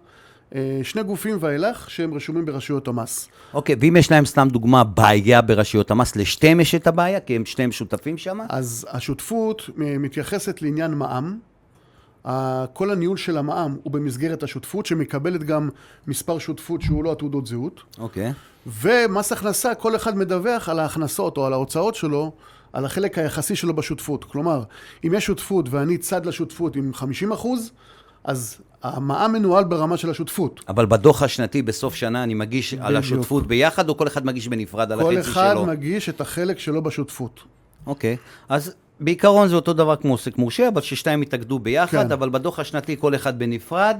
אה, 0.54 0.80
שני 0.82 1.02
גופים 1.02 1.36
ואילך 1.40 1.90
שהם 1.90 2.14
רשומים 2.14 2.46
ברשויות 2.46 2.88
המס. 2.88 3.28
אוקיי, 3.54 3.76
ואם 3.80 3.96
יש 3.96 4.10
להם 4.10 4.26
סתם 4.26 4.48
דוגמה 4.50 4.84
בעיה 4.84 5.42
ברשויות 5.42 5.90
המס, 5.90 6.16
לשתיהם 6.16 6.60
יש 6.60 6.74
את 6.74 6.86
הבעיה, 6.86 7.20
כי 7.20 7.36
הם 7.36 7.46
שתיהם 7.46 7.72
שותפים 7.72 8.18
שם? 8.18 8.38
אז 8.48 8.86
השותפות 8.90 9.70
אה, 9.80 9.98
מתייחסת 9.98 10.62
לעניין 10.62 10.94
מע"מ. 10.94 11.38
כל 12.72 12.90
הניהול 12.90 13.16
של 13.16 13.38
המע"מ 13.38 13.76
הוא 13.82 13.92
במסגרת 13.92 14.42
השותפות, 14.42 14.86
שמקבלת 14.86 15.44
גם 15.44 15.68
מספר 16.06 16.38
שותפות 16.38 16.82
שהוא 16.82 17.04
לא 17.04 17.12
התעודות 17.12 17.46
זהות. 17.46 17.80
אוקיי. 17.98 18.32
ומס 18.66 19.32
הכנסה, 19.32 19.74
כל 19.74 19.96
אחד 19.96 20.16
מדווח 20.16 20.68
על 20.68 20.78
ההכנסות 20.78 21.36
או 21.36 21.46
על 21.46 21.52
ההוצאות 21.52 21.94
שלו, 21.94 22.32
על 22.72 22.84
החלק 22.84 23.18
היחסי 23.18 23.56
שלו 23.56 23.76
בשותפות. 23.76 24.24
כלומר, 24.24 24.62
אם 25.06 25.14
יש 25.14 25.26
שותפות 25.26 25.66
ואני 25.70 25.98
צד 25.98 26.26
לשותפות 26.26 26.76
עם 26.76 26.94
50 26.94 27.32
אחוז, 27.32 27.70
אז 28.24 28.56
המע"מ 28.82 29.32
מנוהל 29.32 29.64
ברמה 29.64 29.96
של 29.96 30.10
השותפות. 30.10 30.60
אבל 30.68 30.86
בדוח 30.86 31.22
השנתי 31.22 31.62
בסוף 31.62 31.94
שנה 31.94 32.22
אני 32.22 32.34
מגיש 32.34 32.74
על 32.74 32.80
בדיוק. 32.80 32.98
השותפות 32.98 33.46
ביחד, 33.46 33.88
או 33.88 33.96
כל 33.96 34.06
אחד 34.06 34.26
מגיש 34.26 34.48
בנפרד 34.48 34.92
על 34.92 35.02
כל 35.02 35.16
החצי 35.16 35.30
אחד 35.30 35.52
שלו? 35.52 35.66
מגיש 35.66 36.08
את 36.08 36.20
החלק 36.20 36.58
שלו 36.58 36.82
בשותפות. 36.82 37.40
אוקיי, 37.86 38.16
אז 38.48 38.74
בעיקרון 39.00 39.48
זה 39.48 39.54
אותו 39.54 39.72
דבר 39.72 39.96
כמו 39.96 40.12
עוסק 40.12 40.38
מורשה, 40.38 40.68
אבל 40.68 40.80
ששתיים 40.80 41.22
יתאגדו 41.22 41.58
ביחד, 41.58 42.06
כן. 42.06 42.12
אבל 42.12 42.30
בדוח 42.30 42.58
השנתי 42.58 42.96
כל 42.98 43.14
אחד 43.14 43.38
בנפרד, 43.38 43.96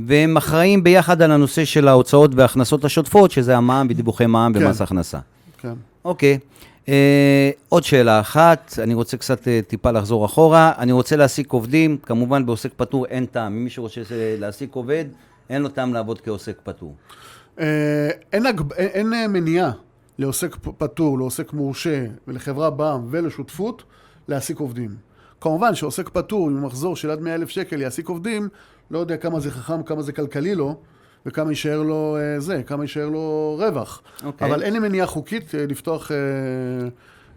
והם 0.00 0.36
אחראים 0.36 0.84
ביחד 0.84 1.22
על 1.22 1.32
הנושא 1.32 1.64
של 1.64 1.88
ההוצאות 1.88 2.30
וההכנסות 2.34 2.84
השוטפות, 2.84 3.30
שזה 3.30 3.56
המע"מ 3.56 3.86
ודיווחי 3.90 4.26
מע"מ 4.26 4.52
כן. 4.54 4.66
ומס 4.66 4.80
הכנסה. 4.80 5.18
כן. 5.58 5.74
אוקיי. 6.04 6.38
אה, 6.88 7.50
עוד 7.68 7.82
שאלה 7.82 8.20
אחת, 8.20 8.72
אני 8.82 8.94
רוצה 8.94 9.16
קצת 9.16 9.48
אה, 9.48 9.60
טיפה 9.66 9.90
לחזור 9.90 10.26
אחורה. 10.26 10.72
אני 10.78 10.92
רוצה 10.92 11.16
להעסיק 11.16 11.52
עובדים, 11.52 11.96
כמובן 12.02 12.46
בעוסק 12.46 12.70
פטור 12.76 13.06
אין 13.06 13.26
טעם. 13.26 13.52
אם 13.52 13.64
מישהו 13.64 13.82
רוצה 13.82 14.00
להעסיק 14.38 14.74
עובד, 14.74 15.04
אין 15.50 15.62
לו 15.62 15.68
טעם 15.68 15.94
לעבוד 15.94 16.20
כעוסק 16.20 16.56
פטור. 16.64 16.94
אה, 17.60 18.08
אין, 18.32 18.46
הגב... 18.46 18.72
אין, 18.72 19.12
אין 19.12 19.32
מניעה 19.32 19.70
לעוסק 20.18 20.56
פטור, 20.78 21.18
לעוסק 21.18 21.52
מורשה 21.52 22.04
ולחברה 22.28 22.70
בע"מ 22.70 23.06
ולשותפות 23.10 23.82
להעסיק 24.28 24.58
עובדים. 24.58 24.96
כמובן 25.40 25.74
שעוסק 25.74 26.08
פטור 26.08 26.48
עם 26.50 26.64
מחזור 26.64 26.96
של 26.96 27.10
עד 27.10 27.20
100 27.20 27.34
אלף 27.34 27.48
שקל 27.48 27.80
יעסיק 27.80 28.08
עובדים, 28.08 28.48
לא 28.90 28.98
יודע 28.98 29.16
כמה 29.16 29.40
זה 29.40 29.50
חכם, 29.50 29.82
כמה 29.82 30.02
זה 30.02 30.12
כלכלי 30.12 30.54
לו, 30.54 30.76
וכמה 31.26 31.50
יישאר 31.50 31.82
לו 31.82 32.16
אה, 32.20 32.40
זה, 32.40 32.62
כמה 32.66 32.84
יישאר 32.84 33.08
לו 33.08 33.56
רווח. 33.60 34.02
אוקיי. 34.24 34.48
אבל 34.48 34.62
אין 34.62 34.72
לי 34.72 34.78
מניעה 34.78 35.06
חוקית 35.06 35.54
אה, 35.54 35.66
לפתוח, 35.66 36.10
אה, 36.12 36.16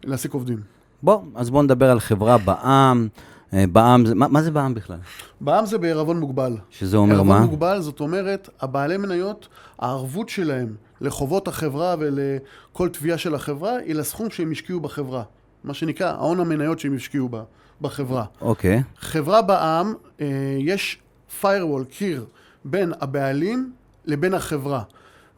להעסיק 0.04 0.34
עובדים. 0.34 0.60
בוא, 1.04 1.22
אז 1.36 1.50
בואו 1.50 1.64
נדבר 1.64 1.92
על 1.92 2.00
חברה 2.00 2.38
בע"מ. 2.38 3.08
אה, 3.54 3.66
בע"מ, 3.72 4.06
זה- 4.06 4.16
מה, 4.16 4.28
מה 4.28 4.42
זה 4.42 4.52
בע"מ 4.52 4.74
בכלל? 4.74 4.98
בע"מ 5.42 5.66
זה 5.66 5.78
בעירבון 5.78 6.20
מוגבל. 6.20 6.58
שזה 6.70 6.98
אומר 6.98 7.24
מה? 7.24 7.40
מוגבל, 7.40 7.82
זאת 7.82 8.00
אומרת, 8.00 8.50
הבעלי 8.62 8.98
מניות, 8.98 9.48
הערבות 9.80 10.30
שלהם 10.30 10.76
לחובות 11.02 11.48
החברה 11.48 11.96
ולכל 12.00 12.90
תביעה 12.90 13.18
של 13.18 13.36
החברה, 13.36 13.76
היא 13.78 13.96
לסכום 13.96 14.30
שהם 14.30 14.52
השקיעו 14.52 14.80
בחברה. 14.80 15.24
מה 15.66 15.74
שנקרא, 15.74 16.08
ההון 16.08 16.40
המניות 16.40 16.80
שהם 16.80 16.96
השקיעו 16.96 17.30
בה, 17.30 17.44
בחברה. 17.82 18.26
אוקיי. 18.42 18.84
חברה 19.00 19.42
בע"מ, 19.42 19.94
אה, 20.22 20.26
יש 20.60 21.00
firewall, 21.42 21.86
קיר, 21.90 22.26
בין 22.66 22.94
הבעלים 23.02 23.72
לבין 24.06 24.34
החברה. 24.34 24.82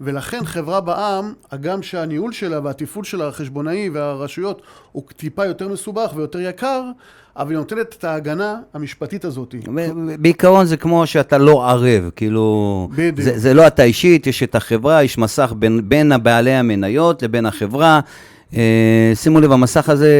ולכן 0.01 0.45
חברה 0.45 0.81
בע"מ, 0.81 1.33
הגם 1.51 1.83
שהניהול 1.83 2.31
שלה 2.31 2.59
והתפעול 2.63 3.05
שלה, 3.05 3.27
החשבונאי 3.27 3.89
והרשויות, 3.89 4.61
הוא 4.91 5.03
טיפה 5.17 5.45
יותר 5.45 5.67
מסובך 5.67 6.11
ויותר 6.15 6.39
יקר, 6.39 6.83
אבל 7.37 7.51
היא 7.51 7.57
נותנת 7.57 7.95
את 7.99 8.03
ההגנה 8.03 8.55
המשפטית 8.73 9.25
הזאת. 9.25 9.55
בעיקרון 10.19 10.65
זה 10.65 10.77
כמו 10.77 11.07
שאתה 11.07 11.37
לא 11.37 11.69
ערב, 11.69 12.09
כאילו... 12.15 12.89
בדיוק. 12.91 13.21
זה, 13.21 13.39
זה 13.39 13.53
לא 13.53 13.67
אתה 13.67 13.83
אישית, 13.83 14.27
יש 14.27 14.43
את 14.43 14.55
החברה, 14.55 15.03
יש 15.03 15.17
מסך 15.17 15.53
בין, 15.59 15.81
בין 15.89 16.11
הבעלי 16.11 16.51
המניות 16.51 17.23
לבין 17.23 17.45
החברה. 17.45 17.99
אה, 18.53 19.11
שימו 19.15 19.39
לב, 19.41 19.51
המסך 19.51 19.89
הזה, 19.89 20.11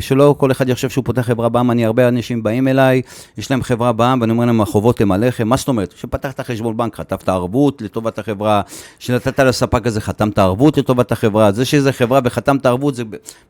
שלא 0.00 0.34
כל 0.38 0.50
אחד 0.50 0.68
יחשב 0.68 0.88
שהוא 0.88 1.04
פותח 1.04 1.22
חברה 1.22 1.48
בע"מ, 1.48 1.70
אני, 1.70 1.84
הרבה 1.86 2.08
אנשים 2.08 2.42
באים 2.42 2.68
אליי, 2.68 3.02
יש 3.38 3.50
להם 3.50 3.62
חברה 3.62 3.92
בע"מ, 3.92 4.18
ואני 4.20 4.32
אומר 4.32 4.44
להם, 4.44 4.60
החובות 4.60 5.00
הם 5.00 5.12
עליכם. 5.12 5.48
מה 5.48 5.56
זאת 5.56 5.68
אומרת? 5.68 5.94
שפתחת 5.96 6.40
חשבון 6.40 6.76
בנק, 6.76 6.96
חטפת 6.96 7.28
ערבות 7.28 7.82
לטובת 7.82 8.18
החברה, 8.18 8.60
שנתת 8.98 9.40
לספק 9.40 9.86
הזה, 9.86 10.00
חתמת 10.00 10.38
ערבות 10.38 10.78
לטובת 10.78 11.12
החברה. 11.12 11.52
זה 11.52 11.64
שזה 11.64 11.92
חברה 11.92 12.20
וחתמת 12.24 12.66
ערבות, 12.66 12.94
זה 12.94 13.02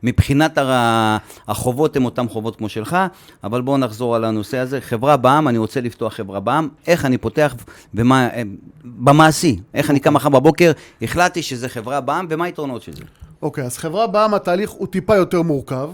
מבחינת 0.03 0.57
הר- 0.57 1.17
החובות 1.47 1.95
הם 1.95 2.05
אותם 2.05 2.29
חובות 2.29 2.55
כמו 2.55 2.69
שלך, 2.69 2.97
אבל 3.43 3.61
בואו 3.61 3.77
נחזור 3.77 4.15
על 4.15 4.25
הנושא 4.25 4.57
הזה. 4.57 4.81
חברה 4.81 5.17
בע"מ, 5.17 5.47
אני 5.47 5.57
רוצה 5.57 5.81
לפתוח 5.81 6.13
חברה 6.13 6.39
בע"מ, 6.39 6.67
איך 6.87 7.05
אני 7.05 7.17
פותח 7.17 7.55
ומה, 7.93 8.27
אה, 8.33 8.41
במעשי, 8.83 9.59
איך 9.73 9.89
אני 9.89 9.99
קם 9.99 10.13
מחר 10.13 10.29
בבוקר, 10.29 10.71
החלטתי 11.01 11.41
שזה 11.41 11.69
חברה 11.69 12.01
בע"מ, 12.01 12.25
ומה 12.29 12.45
היתרונות 12.45 12.81
של 12.81 12.93
זה? 12.93 13.03
אוקיי, 13.41 13.63
אז 13.63 13.77
חברה 13.77 14.07
בע"מ, 14.07 14.33
התהליך 14.33 14.69
הוא 14.69 14.87
טיפה 14.87 15.15
יותר 15.15 15.41
מורכב. 15.41 15.89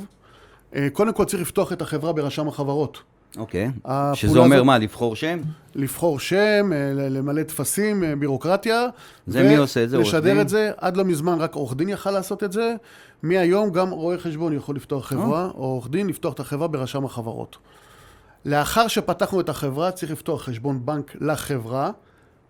אה, 0.76 0.88
קודם 0.94 1.14
כל 1.14 1.26
צריך 1.26 1.42
לפתוח 1.42 1.74
את 1.74 1.82
החברה 1.82 2.14
ברשם 2.14 2.48
החברות. 2.48 3.02
אוקיי. 3.38 3.72
הפעולה 3.86 4.16
שזה 4.16 4.40
אומר 4.40 4.56
הזאת- 4.56 4.66
מה, 4.66 4.78
לבחור 4.78 5.16
שם? 5.16 5.40
לבחור 5.76 6.20
שם, 6.20 6.72
אה, 6.74 7.10
למלא 7.10 7.44
טפסים, 7.44 8.04
אה, 8.04 8.16
בירוקרטיה. 8.16 8.86
זה 9.28 9.44
מי 9.44 9.56
עושה 9.56 9.84
את 9.84 9.90
זה? 9.90 9.96
עורך 9.98 10.08
לשדר 10.08 10.22
דין? 10.34 10.42
את 10.42 10.50
זה. 10.50 10.72
עד 10.78 10.98
לא 10.98 11.04
מזמן 11.06 11.40
רק 11.40 11.56
עורך 11.56 11.76
דין 11.76 11.90
יכל 11.90 12.12
לעשות 12.12 12.44
את 12.44 12.52
זה. 12.52 12.76
מהיום 13.24 13.70
גם 13.70 13.90
רואה 13.90 14.18
חשבון 14.18 14.54
יכול 14.54 14.76
לפתוח 14.76 15.06
חברה, 15.08 15.46
או 15.46 15.64
עורך 15.64 15.90
דין 15.90 16.08
לפתוח 16.08 16.34
את 16.34 16.40
החברה 16.40 16.68
ברשם 16.68 17.06
החברות. 17.06 17.58
לאחר 18.46 18.88
שפתחנו 18.88 19.40
את 19.40 19.50
החברה, 19.50 19.92
צריך 19.92 20.12
לפתוח 20.12 20.44
חשבון 20.44 20.86
בנק 20.86 21.16
לחברה. 21.22 21.92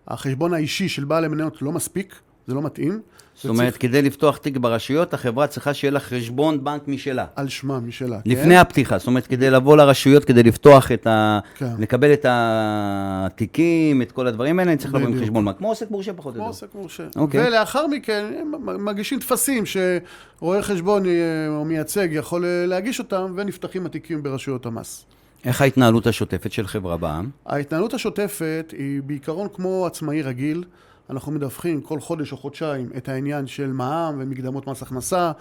החשבון 0.08 0.54
האישי 0.54 0.88
של 0.88 1.04
בעל 1.04 1.24
המניות 1.24 1.62
לא 1.62 1.72
מספיק, 1.72 2.14
זה 2.46 2.54
לא 2.54 2.62
מתאים. 2.62 3.00
זאת 3.34 3.48
אומרת, 3.48 3.76
כדי 3.76 4.02
לפתוח 4.02 4.36
תיק 4.36 4.56
ברשויות, 4.56 5.14
החברה 5.14 5.46
צריכה 5.46 5.74
שיהיה 5.74 5.90
לה 5.90 6.00
חשבון 6.00 6.64
בנק 6.64 6.88
משלה. 6.88 7.26
על 7.36 7.48
שמה, 7.48 7.80
משלה. 7.80 8.18
לפני 8.26 8.56
הפתיחה, 8.56 8.98
זאת 8.98 9.06
אומרת, 9.06 9.26
כדי 9.26 9.50
לבוא 9.50 9.76
לרשויות, 9.76 10.24
כדי 10.24 10.42
לפתוח 10.42 10.92
את 10.92 11.06
ה... 11.06 11.38
כן. 11.54 11.70
לקבל 11.78 12.12
את 12.12 12.26
התיקים, 12.28 14.02
את 14.02 14.12
כל 14.12 14.26
הדברים 14.26 14.58
האלה, 14.58 14.70
אני 14.70 14.78
צריך 14.78 14.94
לבוא 14.94 15.08
עם. 15.08 15.20
חשבון 15.22 15.44
בנק. 15.44 15.58
כמו 15.58 15.68
עוסק 15.68 15.90
מורשה 15.90 16.12
פחות 16.12 16.34
או 16.34 16.40
כמו 16.40 16.46
יותר. 16.46 16.50
עוסק 16.50 16.74
מורשה. 16.74 17.02
אוקיי. 17.16 17.46
ולאחר 17.46 17.86
מכן 17.86 18.24
הם 18.40 18.84
מגישים 18.84 19.20
טפסים 19.20 19.64
שרואה 19.66 20.62
חשבון 20.62 21.06
אה, 21.06 21.12
או 21.48 21.64
מייצג 21.64 22.08
יכול 22.12 22.44
אה, 22.44 22.66
להגיש 22.66 22.98
אותם, 22.98 23.32
ונפתחים 23.36 23.86
התיקים 23.86 24.22
ברשויות 24.22 24.66
המס. 24.66 25.04
איך 25.44 25.60
ההתנהלות 25.60 26.06
השוטפת 26.06 26.52
של 26.52 26.66
חברה 26.66 26.96
בע"מ? 26.96 27.30
ההתנהלות 27.46 27.94
השוטפת 27.94 28.74
היא 28.78 29.02
בעיקרון 29.02 29.48
כמו 29.54 29.86
עצמאי 29.86 30.22
רגיל. 30.22 30.64
אנחנו 31.10 31.32
מדווחים 31.32 31.80
כל 31.80 32.00
חודש 32.00 32.32
או 32.32 32.36
חודשיים 32.36 32.90
את 32.96 33.08
העניין 33.08 33.46
של 33.46 33.72
מע"מ 33.72 34.16
ומקדמות 34.18 34.66
מס 34.66 34.82
הכנסה 34.82 35.32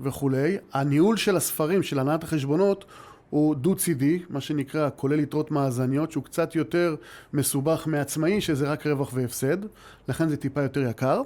וכולי. 0.00 0.56
הניהול 0.72 1.16
של 1.16 1.36
הספרים, 1.36 1.82
של 1.82 1.98
הנהלת 1.98 2.24
החשבונות, 2.24 2.84
הוא 3.30 3.54
דו-צידי, 3.54 4.22
מה 4.30 4.40
שנקרא, 4.40 4.88
כולל 4.96 5.20
יתרות 5.20 5.50
מאזניות, 5.50 6.12
שהוא 6.12 6.24
קצת 6.24 6.54
יותר 6.54 6.94
מסובך 7.32 7.86
מעצמאי, 7.86 8.40
שזה 8.40 8.70
רק 8.70 8.86
רווח 8.86 9.10
והפסד, 9.14 9.56
לכן 10.08 10.28
זה 10.28 10.36
טיפה 10.36 10.62
יותר 10.62 10.80
יקר. 10.80 11.22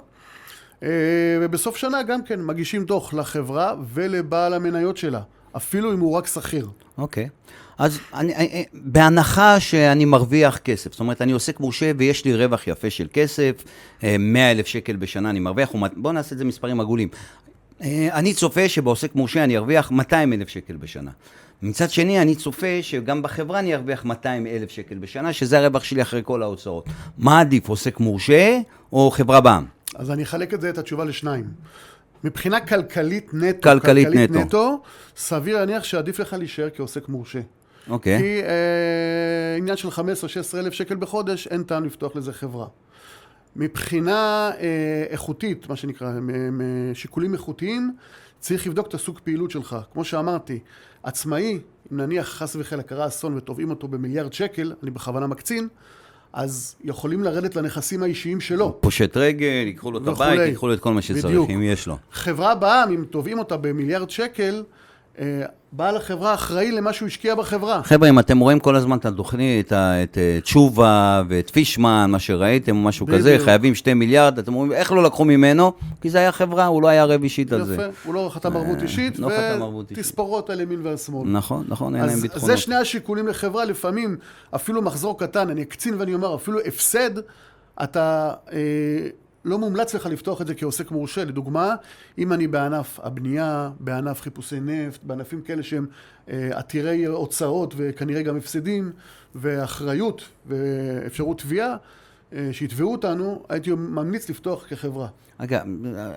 אה, 0.83 0.89
ובסוף 1.41 1.77
שנה 1.77 2.03
גם 2.03 2.23
כן 2.23 2.45
מגישים 2.45 2.85
דוח 2.85 3.13
לחברה 3.13 3.75
ולבעל 3.93 4.53
המניות 4.53 4.97
שלה, 4.97 5.21
אפילו 5.57 5.93
אם 5.93 5.99
הוא 5.99 6.17
רק 6.17 6.27
שכיר. 6.27 6.67
אוקיי. 6.97 7.29
אז 7.77 7.99
אני, 8.13 8.35
אני, 8.35 8.65
בהנחה 8.73 9.59
שאני 9.59 10.05
מרוויח 10.05 10.57
כסף, 10.57 10.91
זאת 10.91 10.99
אומרת, 10.99 11.21
אני 11.21 11.31
עוסק 11.31 11.59
מורשה 11.59 11.91
ויש 11.97 12.25
לי 12.25 12.35
רווח 12.35 12.67
יפה 12.67 12.89
של 12.89 13.07
כסף, 13.13 13.63
100 14.03 14.51
אלף 14.51 14.67
שקל 14.67 14.95
בשנה 14.95 15.29
אני 15.29 15.39
מרוויח, 15.39 15.71
בואו 15.97 16.13
נעשה 16.13 16.33
את 16.33 16.37
זה 16.37 16.45
מספרים 16.45 16.81
עגולים. 16.81 17.07
אה, 17.81 18.09
אני 18.13 18.33
צופה 18.33 18.69
שבעוסק 18.69 19.15
מורשה 19.15 19.43
אני 19.43 19.57
ארוויח 19.57 19.91
200 19.91 20.33
אלף 20.33 20.49
שקל 20.49 20.75
בשנה. 20.75 21.11
מצד 21.61 21.89
שני, 21.89 22.21
אני 22.21 22.35
צופה 22.35 22.67
שגם 22.81 23.21
בחברה 23.21 23.59
אני 23.59 23.75
ארוויח 23.75 24.05
200 24.05 24.47
אלף 24.47 24.71
שקל 24.71 24.95
בשנה, 24.95 25.33
שזה 25.33 25.59
הרווח 25.59 25.83
שלי 25.83 26.01
אחרי 26.01 26.21
כל 26.23 26.43
ההוצאות. 26.43 26.85
מה 27.17 27.39
עדיף, 27.39 27.69
עוסק 27.69 27.99
מורשה 27.99 28.59
או 28.93 29.11
חברה 29.11 29.41
בע"מ? 29.41 29.65
אז 29.95 30.11
אני 30.11 30.23
אחלק 30.23 30.53
את 30.53 30.61
זה, 30.61 30.69
את 30.69 30.77
התשובה 30.77 31.05
לשניים. 31.05 31.45
מבחינה 32.23 32.59
כלכלית 32.59 33.33
נטו, 33.33 33.69
כלכלית 33.69 34.07
נטו. 34.07 34.39
נטו, 34.39 34.81
סביר 35.15 35.57
להניח 35.57 35.83
שעדיף 35.83 36.19
לך 36.19 36.33
להישאר 36.33 36.67
כעוסק 36.75 37.09
מורשה. 37.09 37.39
אוקיי. 37.89 38.19
כי 38.19 38.41
אה, 38.43 39.55
עניין 39.57 39.77
של 39.77 39.87
15-16 39.87 39.91
אלף 40.53 40.73
שקל 40.73 40.95
בחודש, 40.95 41.47
אין 41.47 41.63
טעם 41.63 41.85
לפתוח 41.85 42.15
לזה 42.15 42.33
חברה. 42.33 42.67
מבחינה 43.55 44.51
אה, 44.59 45.05
איכותית, 45.09 45.69
מה 45.69 45.75
שנקרא, 45.75 46.11
שיקולים 46.93 47.33
איכותיים, 47.33 47.95
צריך 48.39 48.67
לבדוק 48.67 48.87
את 48.87 48.93
הסוג 48.93 49.19
פעילות 49.23 49.51
שלך. 49.51 49.77
כמו 49.93 50.03
שאמרתי, 50.03 50.59
עצמאי, 51.03 51.59
אם 51.91 51.97
נניח 51.97 52.29
חס 52.29 52.55
וחלילה 52.59 52.83
קרה 52.83 53.07
אסון 53.07 53.37
ותובעים 53.37 53.69
אותו 53.69 53.87
במיליארד 53.87 54.33
שקל, 54.33 54.73
אני 54.83 54.91
בכוונה 54.91 55.27
מקצין, 55.27 55.67
אז 56.33 56.75
יכולים 56.83 57.23
לרדת 57.23 57.55
לנכסים 57.55 58.03
האישיים 58.03 58.41
שלו. 58.41 58.77
פושט 58.81 59.17
רגל, 59.17 59.63
ייקחו 59.65 59.91
לו 59.91 59.97
את 59.97 60.07
וכולי. 60.07 60.33
הבית, 60.33 60.39
ייקחו 60.47 60.67
לו 60.67 60.73
את 60.73 60.79
כל 60.79 60.93
מה 60.93 61.01
שצריך, 61.01 61.25
בדיוק. 61.25 61.49
אם 61.49 61.61
יש 61.61 61.87
לו. 61.87 61.97
חברה 62.11 62.55
בע"מ, 62.55 62.91
אם 62.91 63.03
תובעים 63.09 63.39
אותה 63.39 63.57
במיליארד 63.57 64.09
שקל, 64.09 64.63
אה, 65.19 65.45
בעל 65.71 65.97
החברה 65.97 66.33
אחראי 66.33 66.71
למה 66.71 66.93
שהוא 66.93 67.07
השקיע 67.07 67.35
בחברה. 67.35 67.83
חבר'ה, 67.83 68.09
אם 68.09 68.19
אתם 68.19 68.39
רואים 68.39 68.59
כל 68.59 68.75
הזמן 68.75 68.97
את 68.97 69.05
התוכנית, 69.05 69.73
את, 69.73 70.17
אה, 70.17 70.39
תשובה 70.43 71.23
ואת 71.27 71.49
פישמן, 71.49 72.05
מה 72.09 72.19
שראיתם, 72.19 72.75
משהו 72.75 73.07
כזה, 73.07 73.29
בדיוק. 73.29 73.45
חייבים 73.45 73.75
שתי 73.75 73.93
מיליארד, 73.93 74.39
אתם 74.39 74.53
אומרים, 74.53 74.71
איך 74.71 74.91
לא 74.91 75.03
לקחו 75.03 75.25
ממנו? 75.25 75.73
כי 76.01 76.09
זה 76.09 76.17
היה 76.17 76.31
חברה, 76.31 76.65
הוא 76.65 76.81
לא 76.81 76.87
היה 76.87 77.05
רב 77.05 77.23
אישית 77.23 77.53
על 77.53 77.65
זה. 77.65 77.73
יפה, 77.73 77.83
הוא 78.03 78.13
לא 78.13 78.29
חתם 78.33 78.55
ערבות 78.55 78.81
אישית, 78.81 79.19
לא. 79.19 79.29
ותספורות 79.79 80.49
על 80.49 80.61
ימין 80.61 80.79
ועל 80.83 80.97
שמאל. 80.97 81.29
נכון, 81.29 81.65
נכון, 81.67 81.95
אין 81.95 82.05
להם 82.05 82.13
אז 82.13 82.21
ביטחונות. 82.21 82.45
זה 82.45 82.57
שני 82.57 82.75
השיקולים 82.75 83.27
לחברה, 83.27 83.65
לפעמים 83.65 84.17
אפילו 84.55 84.81
מחזור 84.81 85.19
קטן, 85.19 85.49
אני 85.49 85.61
אקצין 85.61 85.95
ואני 85.97 86.13
אומר, 86.13 86.35
אפילו 86.35 86.59
הפסד, 86.65 87.11
אתה, 87.83 88.33
אה, 88.53 88.57
לא 89.45 89.59
מומלץ 89.59 89.95
לך 89.95 90.05
לפתוח 90.05 90.41
את 90.41 90.47
זה 90.47 90.55
כעוסק 90.55 90.91
מורשה. 90.91 91.25
לדוגמה, 91.25 91.75
אם 92.17 92.33
אני 92.33 92.47
בענף 92.47 92.99
הבנייה, 93.03 93.71
בענף 93.79 94.21
חיפושי 94.21 94.59
נפט, 94.59 95.03
בענפים 95.03 95.41
כאלה 95.41 95.63
שהם 95.63 95.87
אה, 96.29 96.49
עתירי 96.51 97.05
הוצאות 97.05 97.73
וכנראה 97.77 98.21
גם 98.21 98.37
הפסדים, 98.37 98.91
ואחריות 99.35 100.21
ואפשרות 100.45 101.39
תביעה, 101.41 101.75
שיתבעו 102.51 102.91
אותנו, 102.91 103.41
הייתי 103.49 103.71
ממליץ 103.77 104.29
לפתוח 104.29 104.65
כחברה. 104.69 105.07
אגב, 105.37 105.59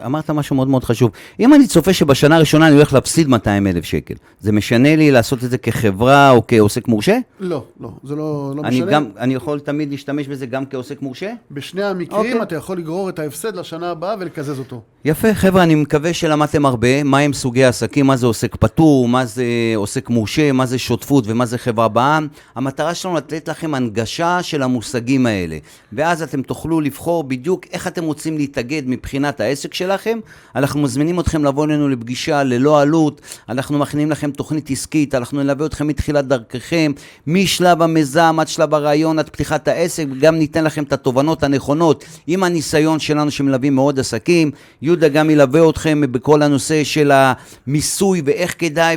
אמרת 0.07 0.31
משהו 0.31 0.57
מאוד 0.57 0.69
מאוד 0.69 0.85
חשוב. 0.85 1.11
אם 1.41 1.55
אני 1.55 1.67
צופה 1.67 1.93
שבשנה 1.93 2.37
הראשונה 2.37 2.67
אני 2.67 2.75
הולך 2.75 2.93
להפסיד 2.93 3.29
200 3.29 3.67
אלף 3.67 3.85
שקל, 3.85 4.15
זה 4.41 4.53
משנה 4.53 4.97
לי 4.97 5.11
לעשות 5.11 5.45
את 5.45 5.51
זה 5.51 5.59
כחברה 5.59 6.31
או 6.31 6.43
כעוסק 6.49 6.89
מורשה? 6.89 7.19
לא, 7.41 7.65
לא, 7.81 7.91
זה 8.05 8.15
לא, 8.15 8.53
לא 8.57 8.63
אני, 8.65 8.77
משנה. 8.77 8.91
גם, 8.91 9.07
אני 9.19 9.35
יכול 9.35 9.61
תמיד 9.61 9.91
להשתמש 9.91 10.29
בזה 10.29 10.47
גם 10.47 10.67
כעוסק 10.67 11.03
מורשה? 11.03 11.33
בשני 11.51 11.85
המקרים 11.85 12.21
אוקיי. 12.21 12.43
אתה 12.43 12.57
יכול 12.57 12.79
לגרור 12.79 13.09
את 13.09 13.19
ההפסד 13.19 13.57
לשנה 13.57 13.91
הבאה 13.91 14.15
ולקזז 14.19 14.59
אותו. 14.59 14.83
יפה, 15.05 15.35
חבר'ה, 15.35 15.63
אני 15.63 15.75
מקווה 15.75 16.13
שלמדתם 16.13 16.67
הרבה, 16.67 17.03
מה 17.03 17.19
הם 17.19 17.33
סוגי 17.33 17.65
העסקים, 17.65 18.07
מה 18.07 18.17
זה 18.17 18.27
עוסק 18.27 18.57
פטור, 18.57 19.09
מה 19.09 19.25
זה 19.25 19.45
עוסק 19.77 20.11
מורשה, 20.11 20.53
מה 20.53 20.67
זה 20.67 20.79
שותפות 20.79 21.25
ומה 21.27 21.47
זה 21.47 21.59
חברה 21.59 21.89
בע"מ. 21.89 22.29
המטרה 22.55 22.95
שלנו 22.95 23.17
לתת 23.17 23.49
לכם 23.49 23.75
הנגשה 23.75 24.43
של 24.43 24.63
המושגים 24.63 25.27
האלה, 25.27 25.59
ואז 26.03 26.23
אתם 26.23 26.43
תוכלו 26.43 26.81
לבחור 26.81 27.25
בדיוק 27.25 27.67
איך 27.73 27.87
אתם 27.87 28.05
רוצים 28.05 28.39
להתאגד 28.39 28.83
מבחינת 28.87 29.41
העסק 29.41 29.75
שלכם. 29.75 30.19
אנחנו 30.57 30.81
מזמינים 30.81 31.21
אתכם 31.21 31.45
לבוא 31.45 31.65
אלינו 31.65 31.89
לפגישה 31.89 32.43
ללא 32.43 32.81
עלות, 32.81 33.21
אנחנו 33.49 33.79
מכינים 33.79 34.11
לכם 34.11 34.31
תוכנית 34.31 34.71
עסקית, 34.71 35.15
אנחנו 35.15 35.43
נלווה 35.43 35.67
אתכם 35.67 35.87
מתחילת 35.87 36.27
דרככם, 36.27 36.93
משלב 37.27 37.83
המיזם 37.83 38.37
עד 38.41 38.49
שלב 38.49 38.75
הרעיון, 38.75 39.19
עד 39.19 39.29
פתיחת 39.29 39.69
העסק, 39.69 40.05
וגם 40.13 40.35
ניתן 40.35 40.65
לכם 40.65 40.83
את 40.83 40.93
התובנות 40.93 41.43
הנכונות 41.43 42.05
עם 42.27 42.45
הניסיון 42.45 42.99
שלנו 42.99 43.31
שמלווים 43.31 43.75
מאוד 43.75 44.01
עסקים. 44.01 44.51
יהודה 44.83 45.09
גם 45.09 45.31
ילווה 45.31 45.71
אתכם 45.71 46.01
בכל 46.11 46.43
הנושא 46.43 46.85
של 46.85 47.13
המיסוי 47.15 48.23
ואיך 48.25 48.55
כדאי 48.59 48.97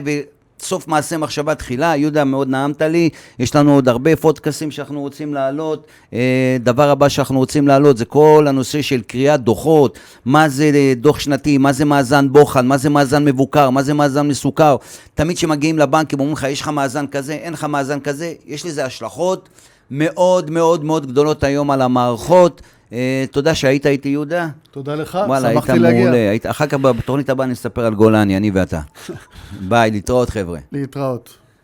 וסוף 0.65 0.87
מעשה 0.87 1.17
מחשבה 1.17 1.55
תחילה. 1.55 1.95
יהודה, 1.95 2.23
מאוד 2.23 2.49
נעמת 2.49 2.81
לי. 2.81 3.09
יש 3.39 3.55
לנו 3.55 3.75
עוד 3.75 3.89
הרבה 3.89 4.15
פודקאסים 4.15 4.71
שאנחנו 4.71 5.01
רוצים 5.01 5.33
להעלות. 5.33 5.87
אה, 6.13 6.57
דבר 6.59 6.89
הבא 6.89 7.09
שאנחנו 7.09 7.39
רוצים 7.39 7.67
להעלות 7.67 7.97
זה 7.97 8.05
כל 8.05 8.45
הנושא 8.49 8.81
של 8.81 9.01
קריאת 9.01 9.41
דוחות. 9.41 9.99
מה 10.25 10.49
זה 10.49 10.71
אה, 10.73 10.93
דוח 10.95 11.19
שנתי, 11.19 11.57
מה 11.57 11.73
זה 11.73 11.85
מאזן 11.85 12.31
בוחן, 12.31 12.67
מה 12.67 12.77
זה 12.77 12.89
מאזן 12.89 13.25
מבוקר, 13.25 13.69
מה 13.69 13.83
זה 13.83 13.93
מאזן 13.93 14.27
מסוכר. 14.27 14.75
תמיד 15.13 15.37
כשמגיעים 15.37 15.79
לבנקים 15.79 16.19
אומרים 16.19 16.33
לך, 16.33 16.43
יש 16.43 16.61
לך 16.61 16.67
מאזן 16.67 17.07
כזה, 17.07 17.33
אין 17.33 17.53
לך 17.53 17.63
מאזן 17.63 17.99
כזה, 17.99 18.33
יש 18.45 18.65
לזה 18.65 18.85
השלכות 18.85 19.49
מאוד 19.91 20.51
מאוד 20.51 20.83
מאוד 20.83 21.05
גדולות 21.05 21.43
היום 21.43 21.71
על 21.71 21.81
המערכות. 21.81 22.61
אה, 22.93 23.25
תודה 23.31 23.55
שהיית 23.55 23.85
איתי, 23.85 24.09
יהודה. 24.09 24.47
תודה 24.71 24.95
לך, 24.95 25.19
וואלה, 25.27 25.47
היית 25.47 25.59
שמחתי 25.63 25.79
להגיע. 25.79 26.01
מעולה. 26.01 26.29
היית, 26.29 26.45
אחר 26.45 26.67
כך 26.67 26.77
בתוכנית 26.77 27.29
הבאה 27.29 27.47
נספר 27.47 27.85
על 27.85 27.93
גולני, 27.95 28.37
אני 28.37 28.51
ואתה. 28.51 28.81
ביי, 29.69 29.91
להתראות 29.91 30.29
חבר'ה. 30.29 30.59
להתראות. 30.71 31.37